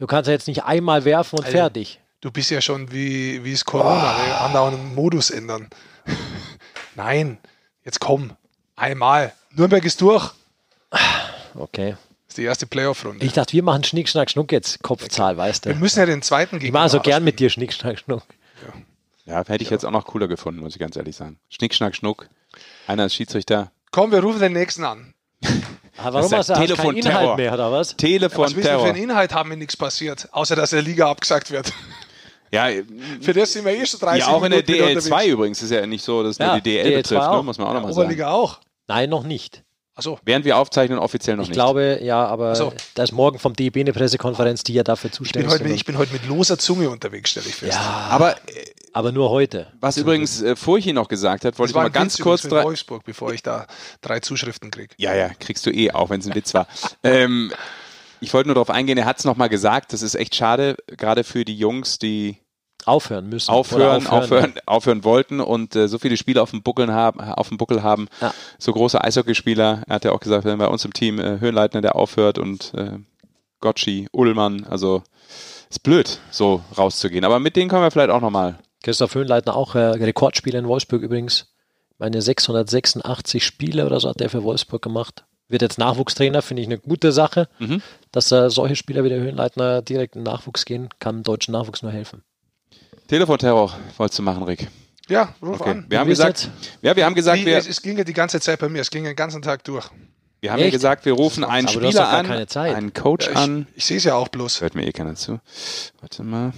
[0.00, 2.00] Du kannst ja jetzt nicht einmal werfen und also, fertig.
[2.22, 4.52] Du bist ja schon wie, wie es Corona, oh.
[4.52, 5.68] wir einen Modus ändern.
[6.96, 7.36] Nein,
[7.84, 8.32] jetzt komm,
[8.76, 9.34] einmal.
[9.54, 10.32] Nürnberg ist durch.
[11.54, 11.90] Okay.
[11.90, 13.24] Das ist die erste Playoff-Runde.
[13.24, 15.70] Ich dachte, wir machen Schnick, Schnack, Schnuck jetzt, Kopfzahl, weißt du.
[15.70, 16.66] Wir müssen ja den zweiten gegen.
[16.66, 18.22] Ich mache so gern mit dir Schnick, Schnack, Schnuck.
[19.26, 19.34] Ja.
[19.34, 21.38] Ja, hätte ich jetzt auch noch cooler gefunden, muss ich ganz ehrlich sagen.
[21.50, 22.28] Schnick, Schnack, Schnuck.
[22.86, 23.70] Einer ist Schiedsrichter.
[23.90, 25.12] Komm, wir rufen den nächsten an.
[25.96, 27.96] Ah, warum hast du Telefon keinen Inhalt mehr, oder was?
[27.96, 28.84] Telefon ja, was Terror.
[28.84, 31.72] für einen Inhalt haben, wenn nichts passiert, außer dass der Liga abgesagt wird.
[32.50, 32.68] Ja,
[33.20, 35.86] für das sind wir eh schon 30 Ja, auch in der DL2 übrigens ist ja
[35.86, 37.42] nicht so, dass ja, nur die DL, DL betrifft, ne?
[37.42, 38.06] muss man auch ja, nochmal sagen.
[38.06, 38.60] Oberliga auch.
[38.88, 39.62] Nein, noch nicht.
[39.94, 40.18] Achso.
[40.24, 41.56] Während wir aufzeichnen, offiziell noch ich nicht.
[41.56, 42.72] Ich glaube, ja, aber so.
[42.94, 45.66] da ist morgen vom DEB eine Pressekonferenz, die ja dafür zuständig ist.
[45.66, 47.74] Ich bin heute mit loser Zunge unterwegs, stelle ich fest.
[47.74, 48.36] Ja, aber,
[48.92, 49.68] aber nur heute.
[49.80, 52.42] Was also übrigens äh, Furchi noch gesagt hat, wollte ich mal ganz kurz...
[52.42, 53.66] Für Wolfsburg, bevor ich da
[54.00, 54.94] drei Zuschriften kriege.
[54.98, 56.66] Ja, ja, kriegst du eh, auch wenn es ein Witz war.
[57.02, 57.52] ähm,
[58.20, 61.24] ich wollte nur darauf eingehen, er hat es nochmal gesagt, das ist echt schade, gerade
[61.24, 62.36] für die Jungs, die
[62.86, 63.50] aufhören müssen.
[63.50, 67.48] Aufhören, aufhören, aufhören, aufhören, wollten und äh, so viele Spiele auf dem Buckel haben, auf
[67.48, 68.08] dem Buckel haben.
[68.20, 68.32] Ja.
[68.58, 69.82] So große Eishockeyspieler.
[69.86, 72.72] Er hat ja auch gesagt, wenn bei uns im Team äh, Höhenleitner, der aufhört und
[72.74, 72.98] äh,
[73.60, 75.02] Gotchi, Ullmann, also
[75.68, 77.24] ist blöd, so rauszugehen.
[77.24, 78.58] Aber mit denen können wir vielleicht auch nochmal.
[78.82, 81.52] Christoph Höhenleitner auch äh, Rekordspieler in Wolfsburg übrigens.
[81.98, 85.24] Meine 686 Spiele oder so hat der für Wolfsburg gemacht.
[85.48, 87.82] Wird jetzt Nachwuchstrainer, finde ich eine gute Sache, mhm.
[88.12, 91.82] dass äh, solche Spieler wie der Höhenleitner direkt in Nachwuchs gehen, kann dem deutschen Nachwuchs
[91.82, 92.22] nur helfen.
[93.08, 94.68] Telefonterror wolltest du machen, Rick?
[95.08, 95.70] Ja, ruf okay.
[95.70, 95.86] an.
[95.88, 96.48] Wir haben gesagt,
[96.82, 98.80] ja, wir haben gesagt, Wie, wir, es, es ging ja die ganze Zeit bei mir,
[98.80, 99.90] es ging den ganzen Tag durch.
[100.40, 100.68] Wir haben Echt?
[100.68, 103.66] ja gesagt, wir rufen einen Aber Spieler an, einen Coach ja, ich, an.
[103.74, 104.60] Ich sehe es ja auch bloß.
[104.60, 105.40] Hört mir eh keiner zu.
[106.00, 106.52] Warte mal.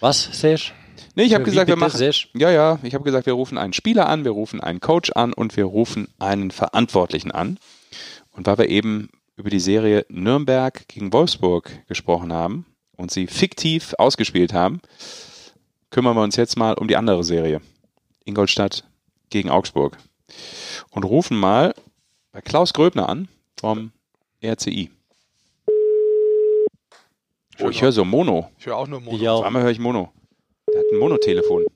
[0.00, 0.74] Was, Sesh?
[1.14, 2.00] Nee, ich habe gesagt, wir machen.
[2.34, 5.32] Ja, ja, ich habe gesagt, wir rufen einen Spieler an, wir rufen einen Coach an
[5.32, 7.58] und wir rufen einen Verantwortlichen an.
[8.32, 13.94] Und weil wir eben über die Serie Nürnberg gegen Wolfsburg gesprochen haben und sie fiktiv
[13.98, 14.80] ausgespielt haben,
[15.90, 17.60] kümmern wir uns jetzt mal um die andere Serie.
[18.24, 18.84] Ingolstadt
[19.30, 19.96] gegen Augsburg.
[20.90, 21.74] Und rufen mal
[22.32, 23.92] bei Klaus Gröbner an vom
[24.42, 24.90] RCI.
[27.60, 28.50] Oh, ich höre so Mono.
[28.58, 29.16] Ich höre auch nur Mono.
[29.16, 29.32] Ja.
[29.32, 30.12] Auf einmal höre ich Mono.
[30.74, 31.66] Der hat ein Monotelefon.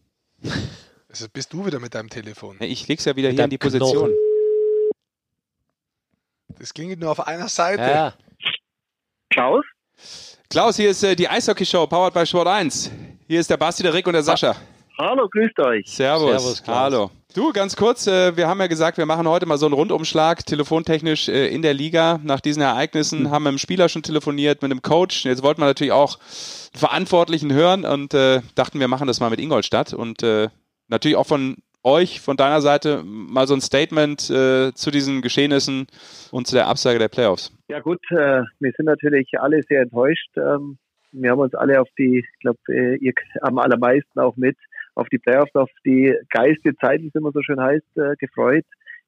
[1.08, 2.56] Also bist du wieder mit deinem Telefon.
[2.58, 3.92] Ich leg's ja wieder mit hier in die Position.
[3.92, 4.14] Knochen.
[6.58, 7.82] Das klingt nur auf einer Seite.
[7.82, 8.14] Ja.
[9.30, 9.64] Klaus?
[10.50, 12.90] Klaus, hier ist äh, die Eishockey-Show, powered by Sport 1.
[13.28, 14.56] Hier ist der Basti, der Rick und der Sascha.
[14.98, 15.86] Hallo, grüßt euch.
[15.86, 16.30] Servus.
[16.30, 17.10] Servus Hallo.
[17.38, 20.44] Du, ganz kurz, äh, wir haben ja gesagt, wir machen heute mal so einen Rundumschlag,
[20.44, 22.18] telefontechnisch äh, in der Liga.
[22.24, 23.30] Nach diesen Ereignissen mhm.
[23.30, 25.24] haben wir mit dem Spieler schon telefoniert, mit dem Coach.
[25.24, 29.38] Jetzt wollten wir natürlich auch Verantwortlichen hören und äh, dachten, wir machen das mal mit
[29.38, 29.94] Ingolstadt.
[29.94, 30.48] Und äh,
[30.88, 35.86] natürlich auch von euch, von deiner Seite, mal so ein Statement äh, zu diesen Geschehnissen
[36.32, 37.56] und zu der Absage der Playoffs.
[37.68, 40.36] Ja gut, äh, wir sind natürlich alle sehr enttäuscht.
[40.36, 40.78] Ähm,
[41.12, 42.58] wir haben uns alle auf die, ich glaube,
[43.00, 44.56] ihr am allermeisten auch mit
[44.98, 48.64] auf die Playoffs, auf die geiste Zeit, wie es immer so schön heißt, äh, gefreut.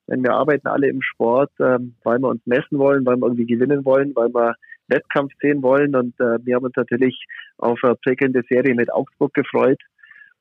[0.08, 3.46] Denn wir arbeiten alle im Sport, ähm, weil wir uns messen wollen, weil wir irgendwie
[3.46, 4.54] gewinnen wollen, weil wir
[4.88, 5.94] Wettkampf sehen wollen.
[5.96, 7.24] Und äh, wir haben uns natürlich
[7.58, 9.80] auf eine prickelnde Serie mit Augsburg gefreut.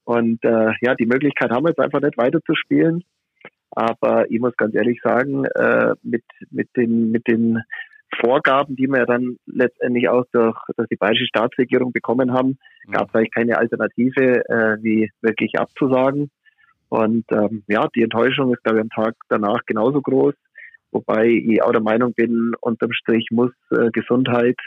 [0.03, 3.03] Und äh, ja, die Möglichkeit haben wir jetzt einfach nicht weiterzuspielen.
[3.71, 7.59] Aber ich muss ganz ehrlich sagen, äh, mit, mit, den, mit den
[8.19, 12.57] Vorgaben, die wir dann letztendlich auch durch, durch die bayerische Staatsregierung bekommen haben,
[12.91, 16.29] gab es eigentlich keine Alternative, äh, wie wirklich abzusagen.
[16.89, 20.33] Und ähm, ja, die Enttäuschung ist, glaube ich, am Tag danach genauso groß.
[20.91, 24.57] Wobei ich auch der Meinung bin, unterm Strich muss äh, Gesundheit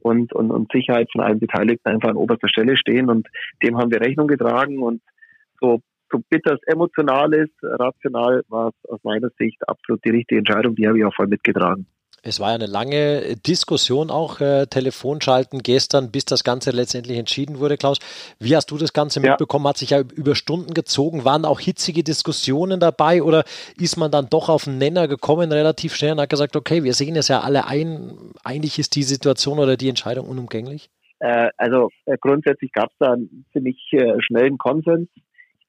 [0.00, 3.08] und, und, und Sicherheit von allen Beteiligten einfach an oberster Stelle stehen.
[3.08, 3.28] Und
[3.62, 4.82] dem haben wir Rechnung getragen.
[4.82, 5.00] Und
[5.60, 10.38] so, so bitter es emotional ist, rational war es aus meiner Sicht absolut die richtige
[10.38, 10.74] Entscheidung.
[10.74, 11.86] Die habe ich auch voll mitgetragen.
[12.22, 17.58] Es war ja eine lange Diskussion auch, äh, Telefonschalten gestern, bis das Ganze letztendlich entschieden
[17.58, 17.98] wurde, Klaus.
[18.40, 19.30] Wie hast du das Ganze ja.
[19.30, 19.66] mitbekommen?
[19.68, 21.24] Hat sich ja über Stunden gezogen.
[21.24, 23.44] Waren auch hitzige Diskussionen dabei oder
[23.76, 26.94] ist man dann doch auf einen Nenner gekommen relativ schnell und hat gesagt, okay, wir
[26.94, 28.12] sehen es ja alle ein,
[28.44, 30.90] eigentlich ist die Situation oder die Entscheidung unumgänglich?
[31.20, 35.08] Äh, also äh, grundsätzlich gab es da einen ziemlich äh, schnellen Konsens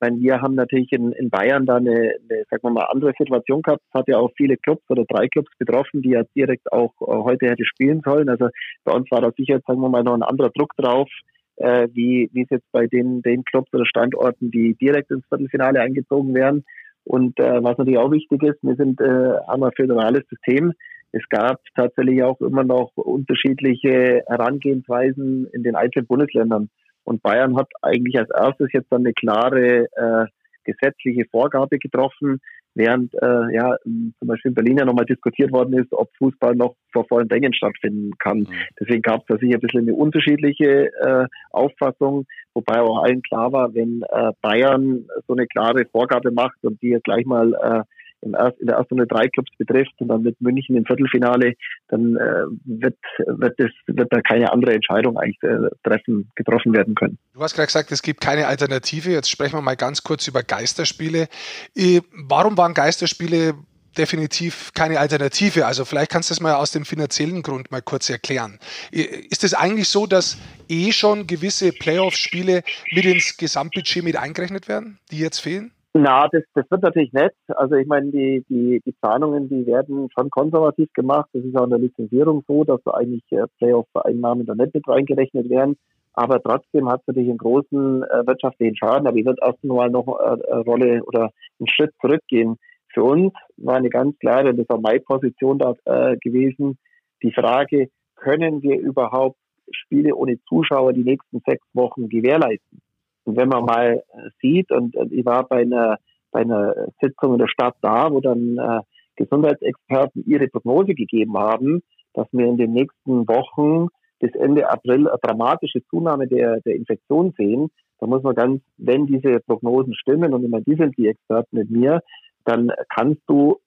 [0.01, 3.61] meine, wir haben natürlich in, in Bayern da eine, eine, sagen wir mal, andere Situation
[3.61, 3.81] gehabt.
[3.87, 7.05] Es hat ja auch viele Clubs oder drei Clubs betroffen, die ja direkt auch äh,
[7.05, 8.29] heute hätte spielen sollen.
[8.29, 8.49] Also
[8.83, 11.09] bei uns war da sicher, sagen wir mal, noch ein anderer Druck drauf,
[11.57, 15.81] äh, wie, wie es jetzt bei den, den Clubs oder Standorten, die direkt ins Viertelfinale
[15.81, 16.63] eingezogen wären.
[17.03, 20.73] Und äh, was natürlich auch wichtig ist, wir sind äh, haben ein föderales System.
[21.11, 26.69] Es gab tatsächlich auch immer noch unterschiedliche Herangehensweisen in den einzelnen Bundesländern.
[27.09, 30.25] Und Bayern hat eigentlich als erstes jetzt dann eine klare äh,
[30.63, 32.39] gesetzliche Vorgabe getroffen,
[32.75, 36.75] während äh, ja zum Beispiel in Berlin ja nochmal diskutiert worden ist, ob Fußball noch
[36.93, 38.41] vor vollen Rängen stattfinden kann.
[38.41, 38.47] Mhm.
[38.79, 43.51] Deswegen gab es da sicher ein bisschen eine unterschiedliche äh, Auffassung, wobei auch allen klar
[43.51, 47.83] war, wenn äh, Bayern so eine klare Vorgabe macht und die jetzt gleich mal äh,
[48.21, 51.53] in der ersten Runde drei Clubs betrifft und dann mit München im Viertelfinale,
[51.87, 56.95] dann äh, wird, wird, das, wird da keine andere Entscheidung eigentlich äh, treffen, getroffen werden
[56.95, 57.17] können.
[57.33, 59.11] Du hast gerade gesagt, es gibt keine Alternative.
[59.11, 61.27] Jetzt sprechen wir mal ganz kurz über Geisterspiele.
[61.75, 63.55] Äh, warum waren Geisterspiele
[63.97, 65.65] definitiv keine Alternative.
[65.65, 68.59] Also vielleicht kannst du das mal aus dem finanziellen Grund mal kurz erklären.
[68.91, 74.67] Äh, ist es eigentlich so, dass eh schon gewisse Playoff-Spiele mit ins Gesamtbudget mit eingerechnet
[74.67, 75.71] werden, die jetzt fehlen?
[75.93, 77.33] Na, das, das wird natürlich nett.
[77.47, 81.29] Also ich meine, die, die, die Planungen, die werden schon konservativ gemacht.
[81.33, 84.87] Das ist auch in der Lizenzierung so, dass da eigentlich äh, Playoff-Einnahmen da nicht mit
[84.87, 85.77] reingerechnet werden.
[86.13, 89.07] Aber trotzdem hat es natürlich einen großen äh, wirtschaftlichen Schaden.
[89.07, 92.57] Aber ich würde erst mal noch äh, eine Rolle oder einen Schritt zurückgehen.
[92.93, 96.77] Für uns war eine ganz klare, das war meine Position da äh, gewesen,
[97.23, 99.37] die Frage, können wir überhaupt
[99.71, 102.81] Spiele ohne Zuschauer die nächsten sechs Wochen gewährleisten?
[103.29, 105.97] Und wenn man mal äh, sieht, und, ich war bei einer,
[106.31, 108.81] bei einer Sitzung in der Stadt da, wo dann äh,
[109.17, 111.83] Gesundheitsexperten ihre Prognose gegeben haben,
[112.15, 113.89] dass wir in den nächsten Wochen
[114.19, 117.69] bis Ende April eine dramatische Zunahme der, der Infektion sehen,
[117.99, 121.69] da muss man ganz, wenn diese Prognosen stimmen, und immer die sind die Experten mit
[121.69, 122.01] mir,
[122.45, 123.57] dann kannst du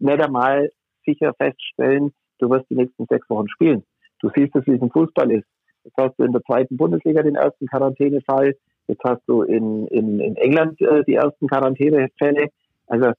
[0.00, 0.72] nicht einmal
[1.04, 3.84] sicher feststellen, du wirst die nächsten sechs Wochen spielen.
[4.20, 5.46] Du siehst es, wie es im Fußball ist.
[5.84, 8.56] Jetzt hast du in der zweiten Bundesliga den ersten Quarantänefall.
[8.88, 12.48] Jetzt hast du in, in, in England äh, die ersten Quarantänefälle.
[12.86, 13.12] Also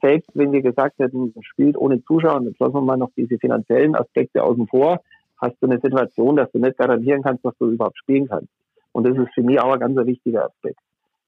[0.00, 3.38] selbst wenn wir gesagt hätten, spielt ohne Zuschauer, und jetzt lassen wir mal noch diese
[3.38, 5.00] finanziellen Aspekte außen vor,
[5.40, 8.48] hast du eine Situation, dass du nicht garantieren kannst, dass du überhaupt spielen kannst.
[8.92, 10.78] Und das ist für mich auch ein ganz wichtiger Aspekt.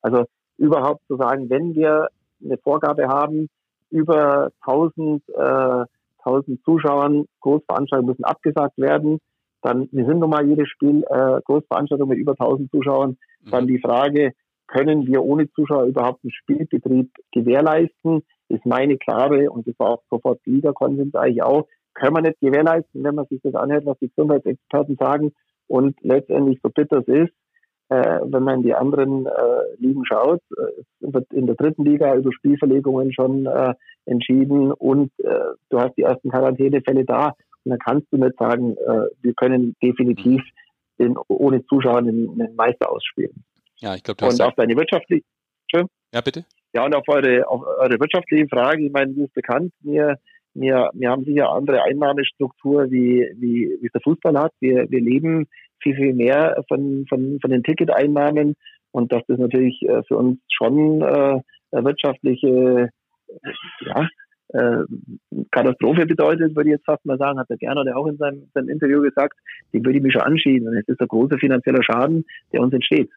[0.03, 0.25] Also
[0.59, 2.09] überhaupt zu sagen, wenn wir
[2.45, 3.49] eine Vorgabe haben,
[3.91, 5.85] über 1000, äh,
[6.19, 9.19] 1000 Zuschauern, Großveranstaltungen müssen abgesagt werden,
[9.65, 13.17] dann, wir sind nun mal jedes Spiel äh, Großveranstaltung mit über 1000 Zuschauern,
[13.51, 13.69] dann mhm.
[13.69, 14.33] die Frage,
[14.67, 20.03] können wir ohne Zuschauer überhaupt einen Spielbetrieb gewährleisten, ist meine klare, und das war auch
[20.11, 24.09] sofort Liga-Konsens eigentlich auch, können wir nicht gewährleisten, wenn man sich das anhört, was die
[24.09, 25.33] Gesundheitsexperten sagen.
[25.67, 27.33] Und letztendlich, so bitter es ist,
[27.89, 29.31] äh, wenn man in die anderen äh,
[29.79, 33.75] Ligen schaut, äh, wird in der dritten Liga über Spielverlegungen schon äh,
[34.07, 37.35] entschieden und äh, du hast die ersten Quarantänefälle da.
[37.65, 40.43] Dann kannst du nicht sagen, äh, wir können definitiv
[40.99, 43.45] den, ohne Zuschauer einen, einen Meister ausspielen.
[43.79, 45.25] Ja, ich glaube, Und auf deine wirtschaftliche,
[46.13, 46.45] ja, bitte.
[46.73, 50.19] Ja, und auf eure, auf eure wirtschaftliche Frage, ich meine, wie ist bekannt, wir,
[50.55, 54.53] wir, wir haben sicher andere Einnahmestruktur, wie, wie, wie es der Fußball hat.
[54.61, 55.47] Wir, wir leben
[55.81, 58.55] viel, viel mehr von, von, von den Ticketeinnahmen
[58.93, 61.41] und dass das natürlich äh, für uns schon äh,
[61.71, 62.91] wirtschaftliche
[63.81, 64.09] ja,
[64.55, 64.85] äh,
[65.51, 68.49] Katastrophe bedeutet, würde ich jetzt fast mal sagen, hat der Gerner der auch in seinem,
[68.55, 69.39] seinem Interview gesagt,
[69.73, 70.69] die würde ich mich schon anschieben.
[70.69, 73.11] Und es ist ein großer finanzieller Schaden, der uns entsteht.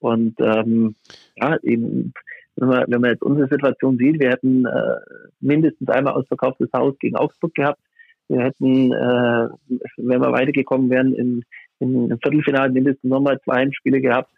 [0.00, 0.94] Und ähm,
[1.36, 2.12] ja, eben,
[2.56, 4.96] wenn man, wenn man jetzt unsere Situation sieht, wir hätten äh,
[5.40, 7.80] mindestens einmal ausverkauftes Haus gegen Augsburg gehabt.
[8.28, 9.48] Wir hätten, äh,
[9.96, 11.42] wenn wir weitergekommen wären, in,
[11.78, 14.30] in, im Viertelfinale mindestens nochmal zwei Heimspiele gehabt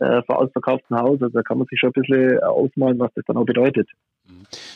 [0.00, 1.20] äh, vor ausverkauftem Haus.
[1.22, 3.88] Also da kann man sich schon ein bisschen ausmalen, was das dann auch bedeutet.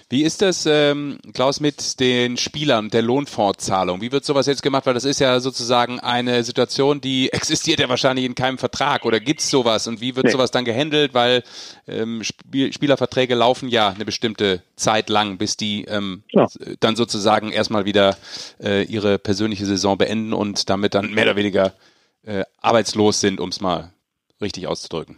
[0.09, 4.01] Wie ist das, ähm, Klaus, mit den Spielern, der Lohnfortzahlung?
[4.03, 4.85] Wie wird sowas jetzt gemacht?
[4.85, 9.05] Weil das ist ja sozusagen eine Situation, die existiert ja wahrscheinlich in keinem Vertrag.
[9.05, 9.87] Oder gibt es sowas?
[9.87, 10.33] Und wie wird nee.
[10.33, 11.15] sowas dann gehandelt?
[11.15, 11.43] Weil
[11.87, 16.47] ähm, Spiel Spielerverträge laufen ja eine bestimmte Zeit lang, bis die ähm, ja.
[16.81, 18.17] dann sozusagen erstmal wieder
[18.63, 21.73] äh, ihre persönliche Saison beenden und damit dann mehr oder weniger
[22.25, 23.93] äh, arbeitslos sind, um es mal
[24.43, 25.17] richtig auszudrücken.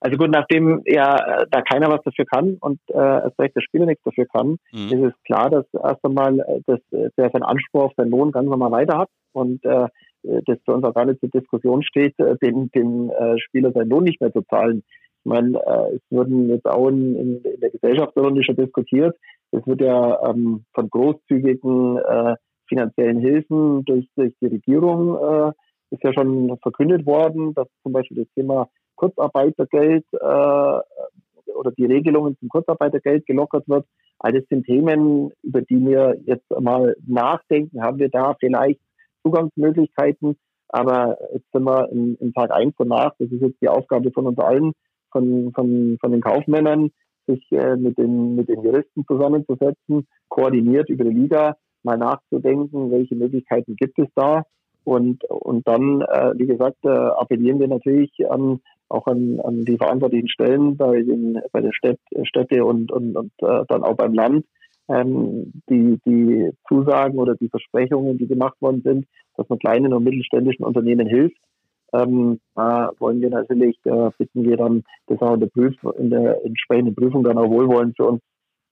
[0.00, 3.62] Also gut, nachdem ja äh, da keiner was dafür kann und äh, erst recht der
[3.62, 4.88] Spieler nichts dafür kann, mhm.
[4.92, 8.30] ist es klar, dass erst einmal äh, dass, äh, der seinen Anspruch auf seinen Lohn
[8.30, 9.88] ganz normal weiter hat und äh,
[10.22, 14.02] das für uns auch gar nicht zur Diskussion steht, den, den äh, Spieler seinen Lohn
[14.02, 14.82] nicht mehr zu zahlen.
[15.20, 19.16] Ich meine, äh, es wurden jetzt auch in, in, in der Gesellschaftsrunde schon diskutiert.
[19.52, 22.34] Es wird ja ähm, von großzügigen äh,
[22.68, 25.52] finanziellen Hilfen durch, durch die Regierung äh,
[25.90, 30.80] ist ja schon verkündet worden, dass zum Beispiel das Thema Kurzarbeitergeld äh,
[31.56, 33.86] oder die Regelungen zum Kurzarbeitergeld gelockert wird.
[34.18, 37.82] All das sind Themen, über die wir jetzt mal nachdenken.
[37.82, 38.80] Haben wir da vielleicht
[39.22, 40.36] Zugangsmöglichkeiten?
[40.68, 43.12] Aber jetzt sind wir in, in Tag eins und nach.
[43.18, 44.72] Das ist jetzt die Aufgabe von uns allen,
[45.12, 46.90] von, von, von den Kaufmännern,
[47.26, 53.14] sich äh, mit, den, mit den Juristen zusammenzusetzen, koordiniert über die Liga mal nachzudenken, welche
[53.14, 54.42] Möglichkeiten gibt es da.
[54.86, 59.76] Und, und dann, äh, wie gesagt, äh, appellieren wir natürlich an, auch an, an die
[59.76, 64.14] verantwortlichen Stellen bei den, bei den Städt, Städte und, und, und äh, dann auch beim
[64.14, 64.46] Land,
[64.88, 69.06] ähm, die, die Zusagen oder die Versprechungen, die gemacht worden sind,
[69.36, 71.36] dass man kleinen und mittelständischen Unternehmen hilft.
[71.92, 76.10] Ähm, da wollen wir natürlich, äh, bitten wir dann, das auch in der, Prüf in
[76.10, 78.22] der entsprechenden Prüfung dann auch wohlwollend für uns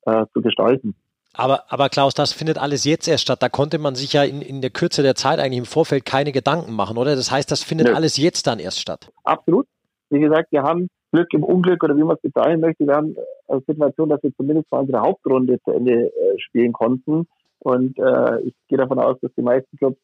[0.06, 0.94] äh, zu gestalten.
[1.34, 3.42] Aber, aber Klaus, das findet alles jetzt erst statt.
[3.42, 6.32] Da konnte man sich ja in, in der Kürze der Zeit eigentlich im Vorfeld keine
[6.32, 7.16] Gedanken machen, oder?
[7.16, 7.94] Das heißt, das findet Nö.
[7.94, 9.10] alles jetzt dann erst statt.
[9.24, 9.66] Absolut.
[10.10, 12.86] Wie gesagt, wir haben Glück im Unglück oder wie man es bezeichnen möchte.
[12.86, 13.16] Wir haben
[13.48, 17.26] eine Situation, dass wir zumindest mal unsere Hauptrunde zu Ende äh, spielen konnten.
[17.58, 19.98] Und äh, ich gehe davon aus, dass die meisten Clubs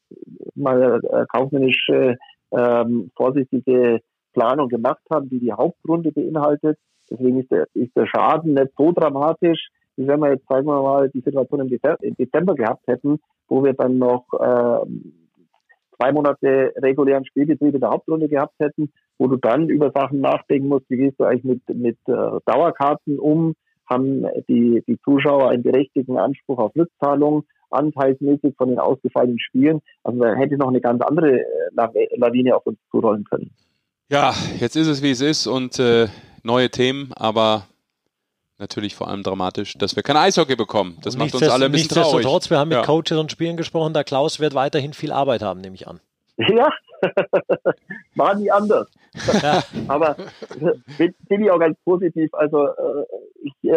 [0.55, 2.17] mal äh, kaufmännische,
[2.51, 4.01] ähm, vorsichtige
[4.33, 6.77] Planung gemacht haben, die die Hauptrunde beinhaltet.
[7.09, 10.81] Deswegen ist der, ist der Schaden nicht so dramatisch, wie wenn wir jetzt, sagen wir
[10.81, 14.85] mal, die Situation im Dezember gehabt hätten, wo wir dann noch äh,
[15.97, 20.67] zwei Monate regulären Spielbetrieb in der Hauptrunde gehabt hätten, wo du dann über Sachen nachdenken
[20.67, 23.53] musst, wie gehst du eigentlich mit, mit äh, Dauerkarten um,
[23.89, 29.81] haben die, die Zuschauer einen berechtigten Anspruch auf Rückzahlung, anteilsmäßig von den ausgefallenen Spielen.
[30.03, 33.51] Also da hätte noch eine ganz andere äh, Lawine auf uns zurollen können.
[34.09, 36.07] Ja, jetzt ist es wie es ist und äh,
[36.43, 37.67] neue Themen, aber
[38.61, 40.97] natürlich vor allem dramatisch, dass wir kein Eishockey bekommen.
[41.03, 42.13] Das macht uns alle ein bisschen traurig.
[42.13, 42.83] Nichtsdestotrotz, wir haben mit ja.
[42.83, 45.99] Coaches und Spielern gesprochen, der Klaus wird weiterhin viel Arbeit haben, nehme ich an.
[46.37, 46.69] Ja,
[48.15, 48.87] war nie anders.
[49.41, 49.61] Ja.
[49.87, 50.15] Aber
[50.97, 52.33] bin, bin, ich auch ganz positiv.
[52.33, 53.05] Also äh,
[53.43, 53.73] ich, äh,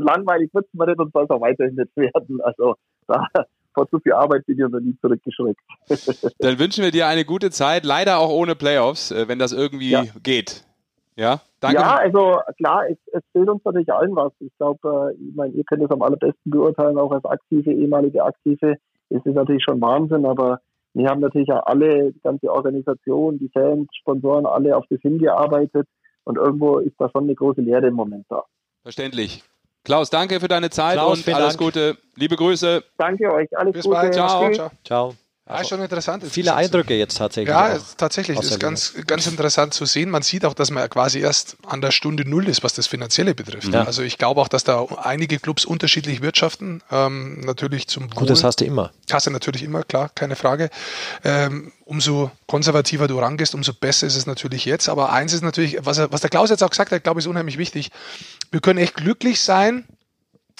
[0.00, 2.40] langweilig wird es mir nicht und soll es auch weiterhin nicht werden.
[2.40, 2.76] Also
[3.06, 3.26] da
[3.74, 5.60] vor zu viel Arbeit bin ich noch nie zurückgeschreckt.
[6.38, 9.90] Dann wünschen wir dir eine gute Zeit, leider auch ohne Playoffs, äh, wenn das irgendwie
[9.90, 10.04] ja.
[10.22, 10.64] geht.
[11.18, 11.80] Ja, danke.
[11.80, 14.32] Ja, also klar, es, es fehlt uns natürlich allen was.
[14.38, 18.22] Ich glaube, äh, ich meine, ihr könnt es am allerbesten beurteilen, auch als aktive, ehemalige
[18.22, 18.76] Aktive.
[19.10, 20.60] Es ist natürlich schon Wahnsinn, aber
[20.94, 25.88] wir haben natürlich auch alle, die ganze Organisation, die Fans, Sponsoren, alle auf das hingearbeitet
[26.22, 28.44] und irgendwo ist da schon eine große Lehre im Moment da.
[28.82, 29.42] Verständlich.
[29.84, 31.58] Klaus, danke für deine Zeit Klaus, und alles Dank.
[31.58, 31.96] Gute.
[32.14, 32.84] Liebe Grüße.
[32.96, 33.48] Danke euch.
[33.58, 33.96] Alles Bis Gute.
[33.96, 34.14] bald.
[34.14, 34.52] Ciao.
[34.52, 34.70] Ciao.
[34.84, 35.14] Ciao.
[35.48, 36.24] Also, ja, schon interessant.
[36.28, 37.48] Viele Eindrücke jetzt tatsächlich.
[37.48, 38.38] Ja, tatsächlich.
[38.38, 40.10] ist ganz, ganz interessant zu sehen.
[40.10, 43.34] Man sieht auch, dass man quasi erst an der Stunde Null ist, was das Finanzielle
[43.34, 43.72] betrifft.
[43.72, 43.84] Ja.
[43.84, 46.82] Also ich glaube auch, dass da einige Clubs unterschiedlich wirtschaften.
[46.90, 48.92] Ähm, natürlich zum Gut, das hast du immer.
[49.10, 50.68] Hast du natürlich immer, klar, keine Frage.
[51.24, 54.90] Ähm, umso konservativer du rangehst, umso besser ist es natürlich jetzt.
[54.90, 57.30] Aber eins ist natürlich, was, was der Klaus jetzt auch gesagt hat, glaube ich, ist
[57.30, 57.90] unheimlich wichtig.
[58.50, 59.86] Wir können echt glücklich sein,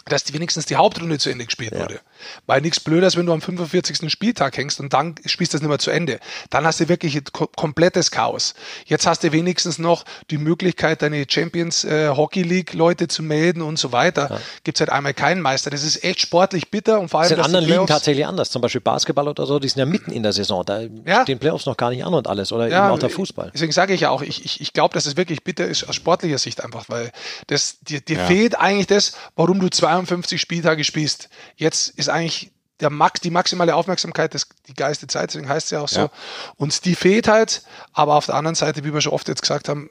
[0.08, 1.80] dass die wenigstens die Hauptrunde zu Ende gespielt ja.
[1.80, 2.00] wurde.
[2.46, 4.10] Weil nichts blöder wenn du am 45.
[4.10, 6.20] Spieltag hängst und dann spielst du das nicht mehr zu Ende.
[6.50, 8.54] Dann hast du wirklich ein komplettes Chaos.
[8.86, 13.62] Jetzt hast du wenigstens noch die Möglichkeit, deine Champions äh, Hockey League Leute zu melden
[13.62, 14.28] und so weiter.
[14.30, 14.40] Ja.
[14.64, 15.70] Gibt es halt einmal keinen Meister.
[15.70, 17.30] Das ist echt sportlich bitter und vor allem.
[17.30, 18.50] Das ist in anderen Ligen tatsächlich anders.
[18.50, 20.64] Zum Beispiel Basketball oder so, die sind ja mitten in der Saison.
[20.64, 21.22] Da ja.
[21.22, 22.52] stehen Playoffs noch gar nicht an und alles.
[22.52, 23.50] Oder ja, eben auch der Fußball.
[23.54, 25.94] Deswegen sage ich ja auch, ich, ich, ich glaube, dass es wirklich bitter ist aus
[25.94, 27.10] sportlicher Sicht einfach, weil
[27.46, 29.68] das, dir, dir fehlt eigentlich das, warum du
[30.06, 31.28] 52 Spieltage spielst.
[31.56, 35.70] Jetzt ist eigentlich der Max, die maximale Aufmerksamkeit, das, die geiste Zeit, deswegen heißt es
[35.72, 36.00] ja auch so.
[36.02, 36.10] Ja.
[36.56, 39.68] Und die fehlt halt, aber auf der anderen Seite, wie wir schon oft jetzt gesagt
[39.68, 39.90] haben,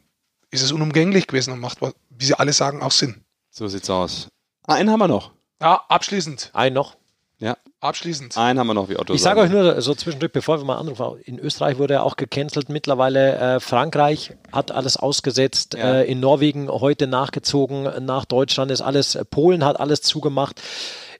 [0.51, 3.25] ist es unumgänglich gewesen und macht, wie sie alle sagen, auch Sinn.
[3.49, 4.29] So sieht's aus.
[4.65, 5.31] Einen haben wir noch.
[5.61, 6.51] Ja, abschließend.
[6.53, 6.96] Einen noch.
[7.39, 7.57] Ja.
[7.79, 8.35] Abschließend.
[8.37, 10.77] Einen haben wir noch, wie Otto Ich sage euch nur so zwischendurch, bevor wir mal
[10.77, 12.69] anrufen, in Österreich wurde er auch gecancelt.
[12.69, 15.75] Mittlerweile äh, Frankreich hat alles ausgesetzt.
[15.75, 15.99] Ja.
[15.99, 18.03] Äh, in Norwegen heute nachgezogen.
[18.05, 19.17] Nach Deutschland ist alles.
[19.29, 20.61] Polen hat alles zugemacht.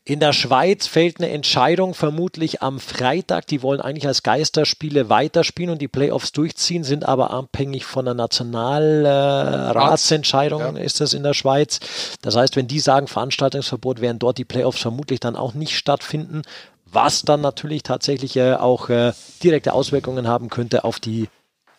[0.08, 3.46] In der Schweiz fällt eine Entscheidung vermutlich am Freitag.
[3.48, 8.14] Die wollen eigentlich als Geisterspiele weiterspielen und die Playoffs durchziehen, sind aber abhängig von der
[8.14, 10.70] Nationalratsentscheidung, ja.
[10.78, 11.82] ist das in der Schweiz.
[12.22, 16.44] Das heißt, wenn die sagen Veranstaltungsverbot, werden dort die Playoffs vermutlich dann auch nicht stattfinden,
[16.86, 19.12] was dann natürlich tatsächlich äh, auch äh,
[19.44, 21.28] direkte Auswirkungen haben könnte auf die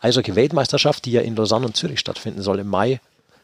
[0.01, 3.01] Eishockey-Weltmeisterschaft, die ja in Lausanne und Zürich stattfinden soll im Mai.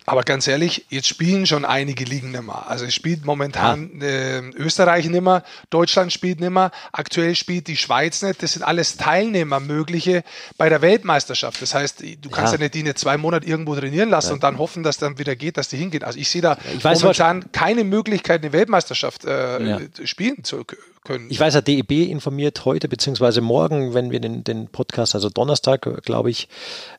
[0.06, 2.68] Aber ganz ehrlich, jetzt spielen schon einige Ligen nicht mehr.
[2.68, 4.06] Also es spielt momentan ja.
[4.06, 8.42] äh, Österreich nicht mehr, Deutschland spielt nicht mehr, aktuell spielt die Schweiz nicht.
[8.42, 10.22] Das sind alles Teilnehmer mögliche
[10.58, 11.62] bei der Weltmeisterschaft.
[11.62, 14.34] Das heißt, du kannst ja, ja nicht die eine zwei Monate irgendwo trainieren lassen ja.
[14.34, 16.02] und dann hoffen, dass dann wieder geht, dass die hingehen.
[16.02, 20.64] Also ich sehe da ich weiß, momentan keine Möglichkeit, eine Weltmeisterschaft äh, spielen zu
[21.04, 21.30] können.
[21.30, 26.02] Ich weiß, der DEB informiert heute beziehungsweise morgen, wenn wir den, den Podcast, also Donnerstag,
[26.04, 26.48] glaube ich,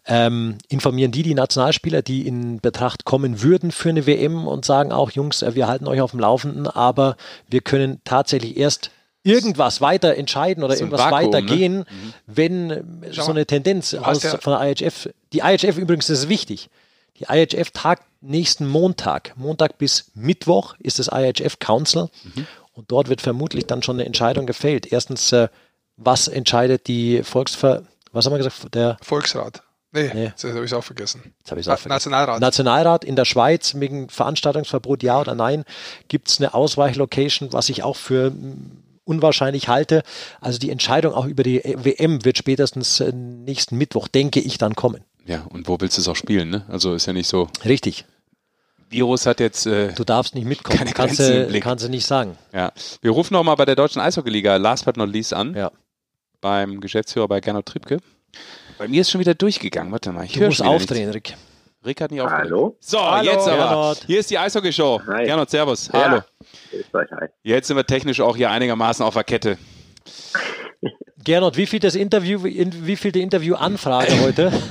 [0.05, 4.91] ähm, informieren die die Nationalspieler, die in Betracht kommen würden für eine WM und sagen
[4.91, 8.91] auch, Jungs, äh, wir halten euch auf dem Laufenden, aber wir können tatsächlich erst
[9.23, 11.85] irgendwas weiter entscheiden oder irgendwas Vakuum, weitergehen, ne?
[11.89, 12.13] Mhm.
[12.27, 16.69] wenn so eine Tendenz aus, ja von der IHF, die IHF übrigens das ist wichtig.
[17.19, 19.33] Die IHF tagt nächsten Montag.
[19.35, 22.09] Montag bis Mittwoch ist das IHF Council.
[22.23, 22.45] Mhm.
[22.75, 24.91] Und dort wird vermutlich dann schon eine Entscheidung gefällt.
[24.91, 25.47] Erstens, äh,
[25.97, 27.83] was entscheidet die Volksver...
[28.11, 28.73] Was haben wir gesagt?
[28.75, 29.63] Der Volksrat.
[29.91, 30.25] Nee, nee.
[30.25, 31.33] jetzt habe ich es auch vergessen.
[31.39, 31.89] Jetzt habe ich auch vergessen.
[31.89, 32.41] Nationalrat.
[32.41, 35.63] Nationalrat in der Schweiz wegen Veranstaltungsverbot, ja oder nein,
[36.09, 40.03] gibt es eine Ausweichlocation, was ich auch für mm, unwahrscheinlich halte.
[40.41, 44.75] Also die Entscheidung auch über die WM wird spätestens äh, nächsten Mittwoch, denke ich, dann
[44.75, 45.01] kommen.
[45.25, 46.49] Ja, und wo willst du es auch spielen?
[46.49, 46.65] Ne?
[46.67, 47.47] Also ist ja nicht so.
[47.63, 48.05] Richtig.
[48.89, 49.65] Virus hat jetzt.
[49.65, 50.77] Äh, du darfst nicht mitkommen.
[50.77, 52.37] Keine kannst, du, kannst du nicht sagen.
[52.53, 52.71] Ja.
[53.01, 55.55] Wir rufen nochmal bei der Deutschen Eishockeyliga last but not least an.
[55.55, 55.71] Ja.
[56.41, 57.99] Beim Geschäftsführer bei Gernot Triebke.
[58.77, 59.91] Bei mir ist schon wieder durchgegangen.
[59.91, 60.25] Warte mal.
[60.25, 61.15] Ich du musst aufdrehen, nicht.
[61.15, 61.37] Rick.
[61.85, 62.51] Rick hat nicht aufgedreht.
[62.51, 62.77] Hallo.
[62.79, 63.31] So, Hallo.
[63.31, 63.57] jetzt aber.
[63.57, 64.03] Gernot.
[64.05, 65.01] Hier ist die Eishockey-Show.
[65.05, 65.89] Gernot, Servus.
[65.91, 66.23] Ja.
[66.91, 67.03] Hallo.
[67.43, 69.57] Jetzt sind wir technisch auch hier einigermaßen auf der Kette.
[71.23, 74.51] Gernot, wie viel das Interview, wie viel die Interviewanfrage heute?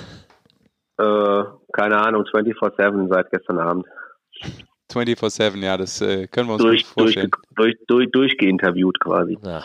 [0.96, 1.42] Äh,
[1.72, 3.84] keine Ahnung, 24-7 seit gestern Abend.
[4.92, 7.30] 24-7, ja, das äh, können wir uns durch, vorstellen.
[7.56, 9.38] Durch, durch, durchgeinterviewt quasi.
[9.44, 9.62] Ja.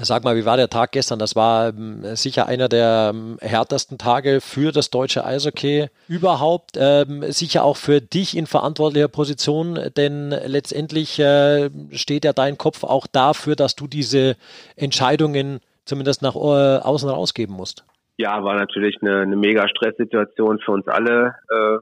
[0.00, 1.18] Sag mal, wie war der Tag gestern?
[1.18, 6.76] Das war ähm, sicher einer der ähm, härtesten Tage für das deutsche Eishockey überhaupt.
[6.76, 12.84] Ähm, sicher auch für dich in verantwortlicher Position, denn letztendlich äh, steht ja dein Kopf
[12.84, 14.36] auch dafür, dass du diese
[14.76, 17.84] Entscheidungen zumindest nach äh, außen rausgeben musst.
[18.18, 21.34] Ja, war natürlich eine, eine mega Stresssituation für uns alle.
[21.50, 21.78] Äh,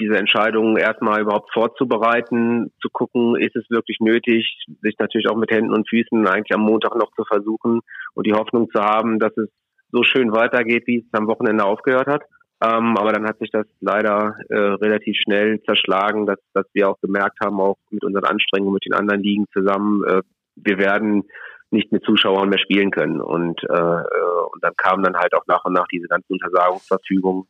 [0.00, 5.50] diese Entscheidung erstmal überhaupt vorzubereiten, zu gucken, ist es wirklich nötig, sich natürlich auch mit
[5.50, 7.80] Händen und Füßen eigentlich am Montag noch zu versuchen
[8.14, 9.48] und die Hoffnung zu haben, dass es
[9.92, 12.22] so schön weitergeht, wie es am Wochenende aufgehört hat.
[12.62, 17.00] Ähm, aber dann hat sich das leider äh, relativ schnell zerschlagen, dass, dass wir auch
[17.00, 20.22] gemerkt haben, auch mit unseren Anstrengungen mit den anderen Ligen zusammen, äh,
[20.56, 21.24] wir werden
[21.70, 23.20] nicht mit Zuschauern mehr spielen können.
[23.20, 27.44] Und, äh, äh und dann kamen dann halt auch nach und nach diese ganzen Untersagungsverfügungen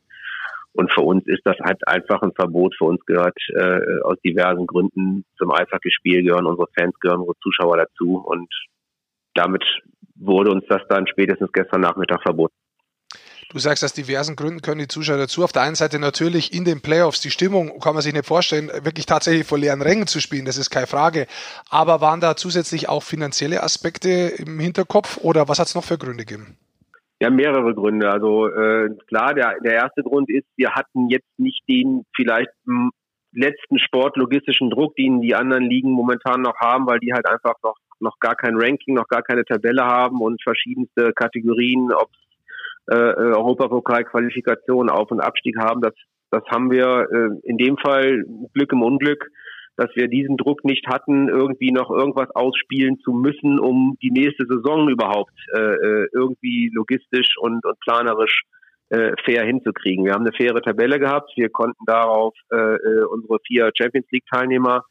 [0.72, 2.74] und für uns ist das halt einfach ein Verbot.
[2.78, 7.76] Für uns gehört äh, aus diversen Gründen zum Eishockeyspiel gehören unsere Fans, gehören unsere Zuschauer
[7.76, 8.18] dazu.
[8.24, 8.48] Und
[9.34, 9.64] damit
[10.14, 12.54] wurde uns das dann spätestens gestern Nachmittag verboten.
[13.52, 15.42] Du sagst, aus diversen Gründen können die Zuschauer dazu.
[15.42, 18.70] Auf der einen Seite natürlich in den Playoffs die Stimmung, kann man sich nicht vorstellen,
[18.84, 21.26] wirklich tatsächlich vor leeren Rängen zu spielen, das ist keine Frage.
[21.68, 25.98] Aber waren da zusätzlich auch finanzielle Aspekte im Hinterkopf oder was hat es noch für
[25.98, 26.56] Gründe gegeben?
[27.20, 28.10] Ja, mehrere Gründe.
[28.10, 32.50] Also äh, klar, der, der erste Grund ist, wir hatten jetzt nicht den vielleicht
[33.32, 37.76] letzten sportlogistischen Druck, den die anderen Ligen momentan noch haben, weil die halt einfach noch
[38.00, 42.10] noch gar kein Ranking, noch gar keine Tabelle haben und verschiedenste Kategorien, ob
[42.90, 45.82] äh, äh Europapokal-Qualifikation, Auf- und Abstieg haben.
[45.82, 45.94] Das,
[46.30, 49.30] das haben wir äh, in dem Fall Glück im Unglück,
[49.80, 54.44] dass wir diesen Druck nicht hatten, irgendwie noch irgendwas ausspielen zu müssen, um die nächste
[54.46, 58.42] Saison überhaupt äh, äh irgendwie logistisch und, und planerisch
[58.90, 60.04] äh, fair hinzukriegen.
[60.04, 61.32] Wir haben eine faire Tabelle gehabt.
[61.34, 64.84] Wir konnten darauf äh, äh unsere vier Champions League Teilnehmer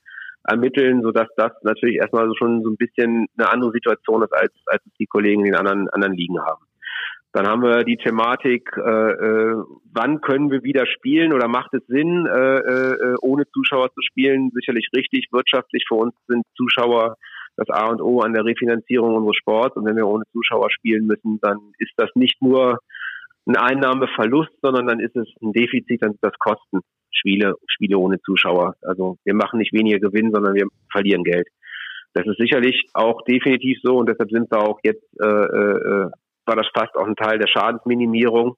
[0.44, 4.54] ermitteln, sodass das natürlich erstmal so schon so ein bisschen eine andere Situation ist, als,
[4.66, 6.66] als die Kollegen in anderen, anderen Ligen haben.
[7.32, 9.64] Dann haben wir die Thematik, äh, äh,
[9.94, 14.50] wann können wir wieder spielen oder macht es Sinn, äh, äh, ohne Zuschauer zu spielen?
[14.54, 17.16] Sicherlich richtig, wirtschaftlich für uns sind Zuschauer
[17.56, 19.76] das A und O an der Refinanzierung unseres Sports.
[19.76, 22.80] Und wenn wir ohne Zuschauer spielen müssen, dann ist das nicht nur
[23.46, 26.82] ein Einnahmeverlust, sondern dann ist es ein Defizit, dann sind das Kosten.
[27.12, 28.76] Spiele, Spiele ohne Zuschauer.
[28.82, 31.48] Also wir machen nicht weniger Gewinn, sondern wir verlieren Geld.
[32.14, 36.10] Das ist sicherlich auch definitiv so und deshalb sind wir auch jetzt, äh, äh,
[36.50, 38.58] war das fast auch ein Teil der Schadensminimierung.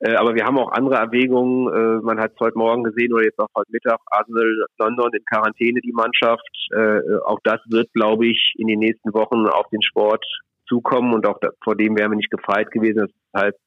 [0.00, 1.68] Äh, aber wir haben auch andere Erwägungen.
[1.68, 5.24] Äh, man hat es heute Morgen gesehen oder jetzt auch heute Mittag, Arsenal London in
[5.24, 6.48] Quarantäne, die Mannschaft.
[6.72, 10.24] Äh, auch das wird, glaube ich, in den nächsten Wochen auf den Sport
[10.68, 13.08] zukommen und auch da, vor dem wären wir nicht gefeit gewesen.
[13.32, 13.58] Das heißt,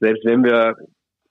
[0.00, 0.76] selbst wenn wir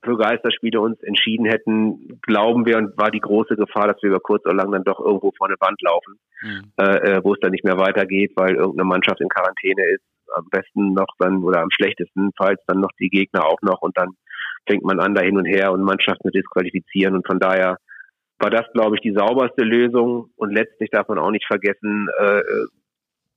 [0.04, 4.20] für Geisterspiele uns entschieden hätten, glauben wir und war die große Gefahr, dass wir über
[4.20, 6.72] kurz oder lang dann doch irgendwo vor eine Wand laufen, mhm.
[6.78, 10.04] äh, wo es dann nicht mehr weitergeht, weil irgendeine Mannschaft in Quarantäne ist.
[10.36, 13.98] Am besten noch dann oder am schlechtesten falls dann noch die Gegner auch noch und
[13.98, 14.16] dann
[14.68, 17.16] fängt man an da hin und her und Mannschaften zu disqualifizieren.
[17.16, 17.78] Und von daher
[18.40, 20.32] war das, glaube ich, die sauberste Lösung.
[20.36, 22.42] Und letztlich darf man auch nicht vergessen, äh,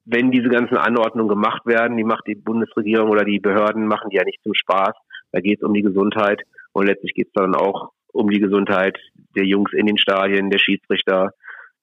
[0.04, 4.16] wenn diese ganzen Anordnungen gemacht werden, die macht die Bundesregierung oder die Behörden, machen die
[4.16, 4.94] ja nicht zum Spaß.
[5.32, 6.40] Da geht es um die Gesundheit.
[6.72, 8.98] Und letztlich geht es dann auch um die Gesundheit
[9.36, 11.32] der Jungs in den Stadien, der Schiedsrichter,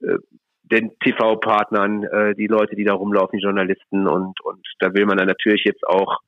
[0.02, 0.18] äh,
[0.72, 5.18] den TV-Partnern, äh, die Leute, die da rumlaufen, die Journalisten und, und da will man
[5.18, 6.20] dann natürlich jetzt auch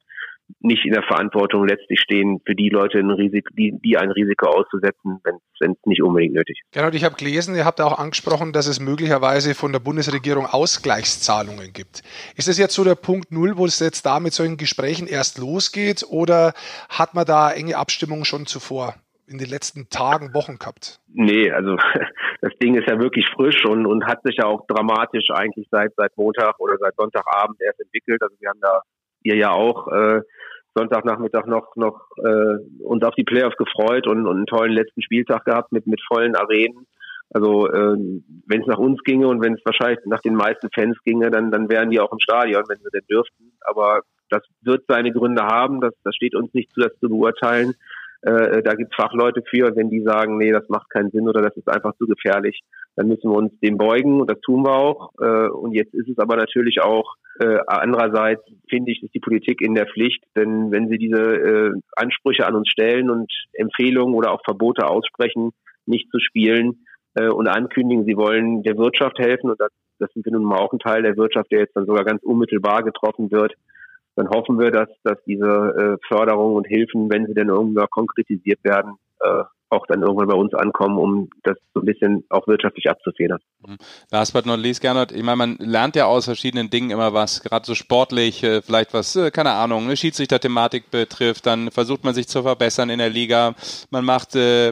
[0.60, 4.48] nicht in der Verantwortung letztlich stehen, für die Leute ein Risiko, die, die ein Risiko
[4.48, 6.72] auszusetzen, wenn es nicht unbedingt nötig ist.
[6.72, 11.74] Genau, ich habe gelesen, ihr habt auch angesprochen, dass es möglicherweise von der Bundesregierung Ausgleichszahlungen
[11.74, 12.02] gibt.
[12.36, 15.38] Ist das jetzt so der Punkt Null, wo es jetzt da mit solchen Gesprächen erst
[15.38, 16.54] losgeht oder
[16.90, 18.96] hat man da enge Abstimmungen schon zuvor?
[19.28, 21.00] In den letzten Tagen, Wochen gehabt?
[21.08, 21.76] Nee, also
[22.42, 25.94] das Ding ist ja wirklich frisch und, und hat sich ja auch dramatisch eigentlich seit
[25.96, 28.22] seit Montag oder seit Sonntagabend erst entwickelt.
[28.22, 28.82] Also wir haben da
[29.24, 30.22] ihr ja auch äh,
[30.76, 35.46] Sonntagnachmittag noch noch äh, uns auf die Playoffs gefreut und, und einen tollen letzten Spieltag
[35.46, 36.88] gehabt mit mit vollen Arenen.
[37.30, 37.98] Also äh,
[38.46, 41.52] wenn es nach uns ginge und wenn es wahrscheinlich nach den meisten Fans ginge, dann
[41.52, 43.52] dann wären die auch im Stadion, wenn sie denn dürften.
[43.62, 45.82] Aber das wird seine Gründe haben.
[45.82, 47.76] Das, das steht uns nicht zu, das zu beurteilen.
[48.22, 49.76] Äh, da gibt es Fachleute für.
[49.76, 52.62] Wenn die sagen, nee, das macht keinen Sinn oder das ist einfach zu gefährlich,
[52.96, 55.12] dann müssen wir uns dem beugen und das tun wir auch.
[55.20, 59.62] Äh, und jetzt ist es aber natürlich auch äh, andererseits finde ich, ist die Politik
[59.62, 64.32] in der Pflicht, denn wenn sie diese äh, Ansprüche an uns stellen und Empfehlungen oder
[64.32, 65.52] auch Verbote aussprechen,
[65.86, 70.26] nicht zu spielen äh, und ankündigen, sie wollen der Wirtschaft helfen und das, das sind
[70.26, 73.30] wir nun mal auch ein Teil der Wirtschaft, der jetzt dann sogar ganz unmittelbar getroffen
[73.30, 73.54] wird,
[74.18, 75.46] dann hoffen wir, dass, dass diese
[76.02, 80.34] äh, Förderungen und Hilfen, wenn sie denn irgendwann konkretisiert werden, äh, auch dann irgendwann bei
[80.34, 83.40] uns ankommen, um das so ein bisschen auch wirtschaftlich abzufedern.
[83.66, 83.78] Mhm.
[84.12, 87.44] Last but not least, Gernot, ich meine, man lernt ja aus verschiedenen Dingen immer was,
[87.44, 92.14] gerade so sportlich, äh, vielleicht was, äh, keine Ahnung, eine Schiedsrichter-Thematik betrifft, dann versucht man
[92.14, 93.56] sich zu verbessern in der Liga,
[93.92, 94.72] man macht äh,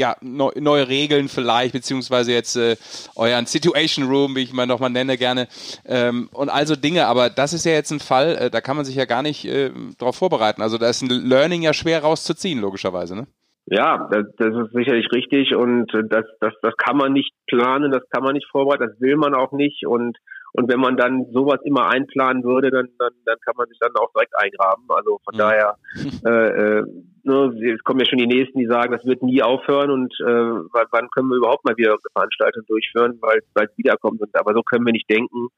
[0.00, 2.76] ja, neu, neue Regeln vielleicht, beziehungsweise jetzt äh,
[3.14, 5.46] euren Situation Room, wie ich mal nochmal nenne, gerne.
[5.84, 8.86] Ähm, und also Dinge, aber das ist ja jetzt ein Fall, äh, da kann man
[8.86, 10.62] sich ja gar nicht äh, darauf vorbereiten.
[10.62, 13.26] Also da ist ein Learning ja schwer rauszuziehen, logischerweise, ne?
[13.66, 18.02] Ja, das, das ist sicherlich richtig und das, das, das kann man nicht planen, das
[18.10, 20.16] kann man nicht vorbereiten, das will man auch nicht und
[20.52, 23.94] und wenn man dann sowas immer einplanen würde, dann, dann, dann kann man sich dann
[23.96, 24.84] auch direkt eingraben.
[24.88, 25.38] Also von mhm.
[25.38, 25.76] daher,
[26.26, 26.84] äh, äh,
[27.22, 30.26] ne, es kommen ja schon die Nächsten, die sagen, das wird nie aufhören und äh,
[30.26, 34.20] wann können wir überhaupt mal wieder eine Veranstaltung durchführen, weil es wiederkommt.
[34.20, 35.48] Und, aber so können wir nicht denken.